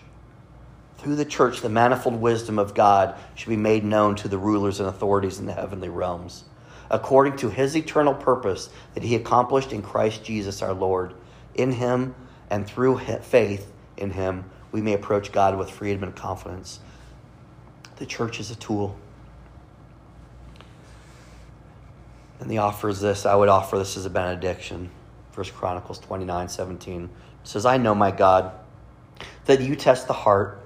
through 0.98 1.16
the 1.16 1.26
church, 1.26 1.62
the 1.62 1.70
manifold 1.70 2.22
wisdom 2.22 2.58
of 2.58 2.74
God 2.74 3.16
should 3.36 3.50
be 3.50 3.58
made 3.58 3.84
known 3.84 4.16
to 4.16 4.28
the 4.28 4.38
rulers 4.38 4.80
and 4.80 4.88
authorities 4.88 5.40
in 5.40 5.46
the 5.46 5.54
heavenly 5.54 5.90
realms, 5.90 6.46
according 6.90 7.36
to 7.38 7.50
his 7.50 7.76
eternal 7.76 8.14
purpose 8.14 8.70
that 8.94 9.04
he 9.04 9.16
accomplished 9.16 9.74
in 9.74 9.82
Christ 9.82 10.24
Jesus 10.24 10.62
our 10.62 10.74
Lord. 10.74 11.14
In 11.54 11.74
him, 11.74 12.16
and 12.50 12.68
through 12.68 13.00
faith 13.00 13.72
in 13.98 14.12
him, 14.12 14.46
we 14.72 14.82
may 14.82 14.94
approach 14.94 15.32
God 15.32 15.58
with 15.58 15.70
freedom 15.70 16.04
and 16.04 16.16
confidence. 16.16 16.80
The 17.98 18.06
church 18.06 18.40
is 18.40 18.52
a 18.52 18.56
tool. 18.56 18.98
And 22.40 22.50
the 22.50 22.58
offer 22.60 22.90
is 22.90 23.00
this 23.00 23.26
I 23.26 23.36
would 23.36 23.50
offer 23.50 23.78
this 23.78 23.98
as 23.98 24.06
a 24.06 24.10
benediction. 24.10 24.90
First 25.32 25.54
Chronicles 25.54 26.00
29 26.00 26.50
17 26.50 27.10
says, 27.44 27.66
I 27.66 27.78
know, 27.78 27.96
my 27.96 28.12
God, 28.12 28.52
that 29.46 29.62
you 29.62 29.76
test 29.76 30.08
the 30.08 30.14
heart 30.14 30.62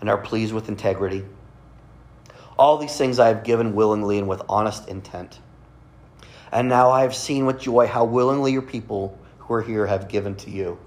and 0.00 0.10
are 0.10 0.18
pleased 0.18 0.52
with 0.52 0.68
integrity. 0.68 1.24
All 2.58 2.78
these 2.78 2.96
things 2.96 3.18
I 3.18 3.28
have 3.28 3.44
given 3.44 3.74
willingly 3.74 4.18
and 4.18 4.28
with 4.28 4.42
honest 4.48 4.88
intent. 4.88 5.38
And 6.52 6.68
now 6.68 6.90
I 6.90 7.02
have 7.02 7.14
seen 7.14 7.44
with 7.46 7.60
joy 7.60 7.86
how 7.86 8.04
willingly 8.04 8.52
your 8.52 8.62
people 8.62 9.18
who 9.38 9.54
are 9.54 9.62
here 9.62 9.86
have 9.86 10.08
given 10.08 10.34
to 10.36 10.50
you. 10.50 10.78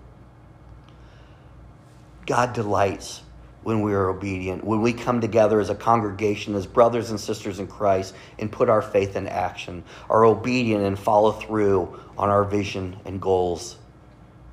God 2.29 2.53
delights 2.53 3.23
when 3.63 3.81
we 3.81 3.91
are 3.91 4.07
obedient, 4.07 4.63
when 4.63 4.83
we 4.83 4.93
come 4.93 5.19
together 5.19 5.59
as 5.59 5.71
a 5.71 5.75
congregation, 5.75 6.53
as 6.53 6.67
brothers 6.67 7.09
and 7.09 7.19
sisters 7.19 7.57
in 7.57 7.65
Christ, 7.65 8.13
and 8.37 8.51
put 8.51 8.69
our 8.69 8.83
faith 8.83 9.15
in 9.15 9.27
action, 9.27 9.83
are 10.11 10.23
obedient 10.25 10.83
and 10.83 10.97
follow 10.97 11.31
through 11.31 11.99
on 12.19 12.29
our 12.29 12.43
vision 12.43 12.97
and 13.03 13.19
goals 13.19 13.77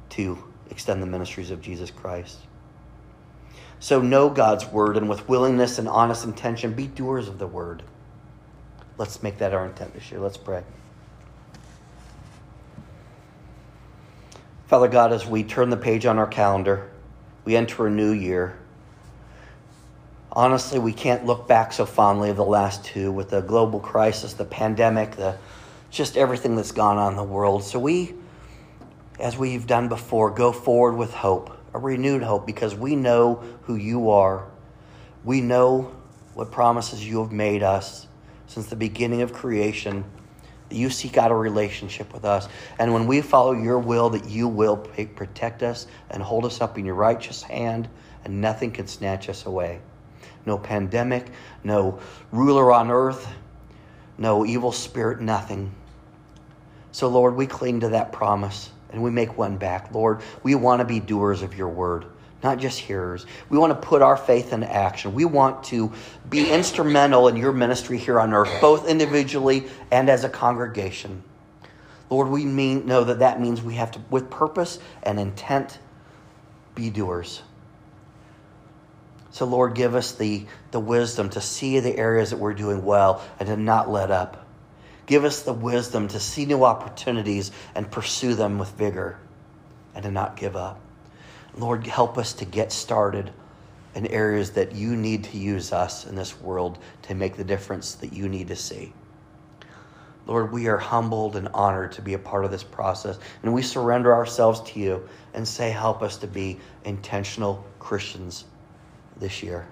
to 0.08 0.42
extend 0.70 1.02
the 1.02 1.06
ministries 1.06 1.50
of 1.50 1.60
Jesus 1.60 1.90
Christ. 1.90 2.38
So 3.78 4.00
know 4.00 4.30
God's 4.30 4.64
word, 4.64 4.96
and 4.96 5.06
with 5.06 5.28
willingness 5.28 5.78
and 5.78 5.86
honest 5.86 6.24
intention, 6.24 6.72
be 6.72 6.86
doers 6.86 7.28
of 7.28 7.38
the 7.38 7.46
word. 7.46 7.82
Let's 8.96 9.22
make 9.22 9.36
that 9.38 9.52
our 9.52 9.66
intent 9.66 9.92
this 9.92 10.10
year. 10.10 10.18
Let's 10.18 10.38
pray. 10.38 10.64
Father 14.66 14.88
God, 14.88 15.12
as 15.12 15.26
we 15.26 15.44
turn 15.44 15.68
the 15.68 15.76
page 15.76 16.06
on 16.06 16.18
our 16.18 16.26
calendar, 16.26 16.90
we 17.46 17.56
enter 17.56 17.86
a 17.86 17.90
new 17.90 18.10
year. 18.10 18.58
Honestly, 20.32 20.78
we 20.78 20.92
can't 20.92 21.24
look 21.24 21.48
back 21.48 21.72
so 21.72 21.86
fondly 21.86 22.28
of 22.28 22.36
the 22.36 22.44
last 22.44 22.84
two 22.84 23.10
with 23.10 23.30
the 23.30 23.40
global 23.40 23.80
crisis, 23.80 24.34
the 24.34 24.44
pandemic, 24.44 25.12
the 25.12 25.38
just 25.88 26.16
everything 26.18 26.56
that's 26.56 26.72
gone 26.72 26.98
on 26.98 27.12
in 27.12 27.16
the 27.16 27.24
world. 27.24 27.62
So 27.62 27.78
we, 27.78 28.14
as 29.18 29.38
we've 29.38 29.66
done 29.66 29.88
before, 29.88 30.30
go 30.32 30.52
forward 30.52 30.96
with 30.96 31.14
hope, 31.14 31.56
a 31.72 31.78
renewed 31.78 32.22
hope, 32.22 32.44
because 32.44 32.74
we 32.74 32.96
know 32.96 33.36
who 33.62 33.76
you 33.76 34.10
are. 34.10 34.46
We 35.24 35.40
know 35.40 35.94
what 36.34 36.50
promises 36.50 37.06
you 37.06 37.22
have 37.22 37.32
made 37.32 37.62
us 37.62 38.08
since 38.48 38.66
the 38.66 38.76
beginning 38.76 39.22
of 39.22 39.32
creation 39.32 40.04
you 40.70 40.90
seek 40.90 41.16
out 41.16 41.30
a 41.30 41.34
relationship 41.34 42.12
with 42.12 42.24
us. 42.24 42.48
And 42.78 42.92
when 42.92 43.06
we 43.06 43.20
follow 43.20 43.52
your 43.52 43.78
will, 43.78 44.10
that 44.10 44.28
you 44.28 44.48
will 44.48 44.76
protect 44.76 45.62
us 45.62 45.86
and 46.10 46.22
hold 46.22 46.44
us 46.44 46.60
up 46.60 46.78
in 46.78 46.84
your 46.84 46.94
righteous 46.94 47.42
hand, 47.42 47.88
and 48.24 48.40
nothing 48.40 48.72
can 48.72 48.86
snatch 48.86 49.28
us 49.28 49.46
away. 49.46 49.80
No 50.44 50.58
pandemic, 50.58 51.26
no 51.64 52.00
ruler 52.32 52.72
on 52.72 52.90
earth, 52.90 53.28
no 54.18 54.46
evil 54.46 54.72
spirit, 54.72 55.20
nothing. 55.20 55.74
So, 56.92 57.08
Lord, 57.08 57.36
we 57.36 57.46
cling 57.46 57.80
to 57.80 57.90
that 57.90 58.12
promise 58.12 58.70
and 58.90 59.02
we 59.02 59.10
make 59.10 59.36
one 59.36 59.58
back. 59.58 59.92
Lord, 59.92 60.22
we 60.42 60.54
want 60.54 60.80
to 60.80 60.84
be 60.84 61.00
doers 61.00 61.42
of 61.42 61.54
your 61.54 61.68
word 61.68 62.06
not 62.46 62.58
just 62.58 62.78
hearers. 62.78 63.26
We 63.48 63.58
want 63.58 63.72
to 63.72 63.88
put 63.88 64.02
our 64.02 64.16
faith 64.16 64.52
into 64.52 64.72
action. 64.72 65.14
We 65.14 65.24
want 65.24 65.64
to 65.64 65.92
be 66.30 66.48
instrumental 66.48 67.26
in 67.26 67.34
your 67.34 67.52
ministry 67.52 67.98
here 67.98 68.20
on 68.20 68.32
earth, 68.32 68.60
both 68.60 68.86
individually 68.88 69.66
and 69.90 70.08
as 70.08 70.22
a 70.22 70.28
congregation. 70.28 71.24
Lord, 72.08 72.28
we 72.28 72.44
mean 72.44 72.86
know 72.86 73.02
that 73.02 73.18
that 73.18 73.40
means 73.40 73.60
we 73.60 73.74
have 73.74 73.90
to, 73.92 74.00
with 74.10 74.30
purpose 74.30 74.78
and 75.02 75.18
intent, 75.18 75.80
be 76.76 76.88
doers. 76.88 77.42
So, 79.32 79.44
Lord, 79.44 79.74
give 79.74 79.96
us 79.96 80.12
the, 80.12 80.46
the 80.70 80.78
wisdom 80.78 81.30
to 81.30 81.40
see 81.40 81.80
the 81.80 81.96
areas 81.96 82.30
that 82.30 82.36
we're 82.36 82.54
doing 82.54 82.84
well 82.84 83.24
and 83.40 83.48
to 83.48 83.56
not 83.56 83.90
let 83.90 84.12
up. 84.12 84.46
Give 85.06 85.24
us 85.24 85.42
the 85.42 85.52
wisdom 85.52 86.06
to 86.08 86.20
see 86.20 86.46
new 86.46 86.62
opportunities 86.62 87.50
and 87.74 87.90
pursue 87.90 88.36
them 88.36 88.60
with 88.60 88.70
vigor 88.70 89.18
and 89.96 90.04
to 90.04 90.12
not 90.12 90.36
give 90.36 90.54
up. 90.54 90.80
Lord, 91.56 91.86
help 91.86 92.18
us 92.18 92.32
to 92.34 92.44
get 92.44 92.72
started 92.72 93.30
in 93.94 94.06
areas 94.08 94.50
that 94.52 94.72
you 94.72 94.94
need 94.94 95.24
to 95.24 95.38
use 95.38 95.72
us 95.72 96.06
in 96.06 96.14
this 96.14 96.38
world 96.40 96.78
to 97.02 97.14
make 97.14 97.36
the 97.36 97.44
difference 97.44 97.94
that 97.96 98.12
you 98.12 98.28
need 98.28 98.48
to 98.48 98.56
see. 98.56 98.92
Lord, 100.26 100.52
we 100.52 100.66
are 100.66 100.76
humbled 100.76 101.36
and 101.36 101.48
honored 101.54 101.92
to 101.92 102.02
be 102.02 102.14
a 102.14 102.18
part 102.18 102.44
of 102.44 102.50
this 102.50 102.64
process, 102.64 103.18
and 103.42 103.54
we 103.54 103.62
surrender 103.62 104.14
ourselves 104.14 104.60
to 104.72 104.80
you 104.80 105.08
and 105.34 105.46
say, 105.46 105.70
Help 105.70 106.02
us 106.02 106.16
to 106.18 106.26
be 106.26 106.58
intentional 106.84 107.64
Christians 107.78 108.44
this 109.16 109.42
year. 109.42 109.66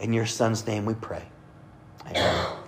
In 0.00 0.12
your 0.12 0.26
Son's 0.26 0.66
name 0.66 0.84
we 0.84 0.94
pray. 0.94 1.24
Amen. 2.08 2.61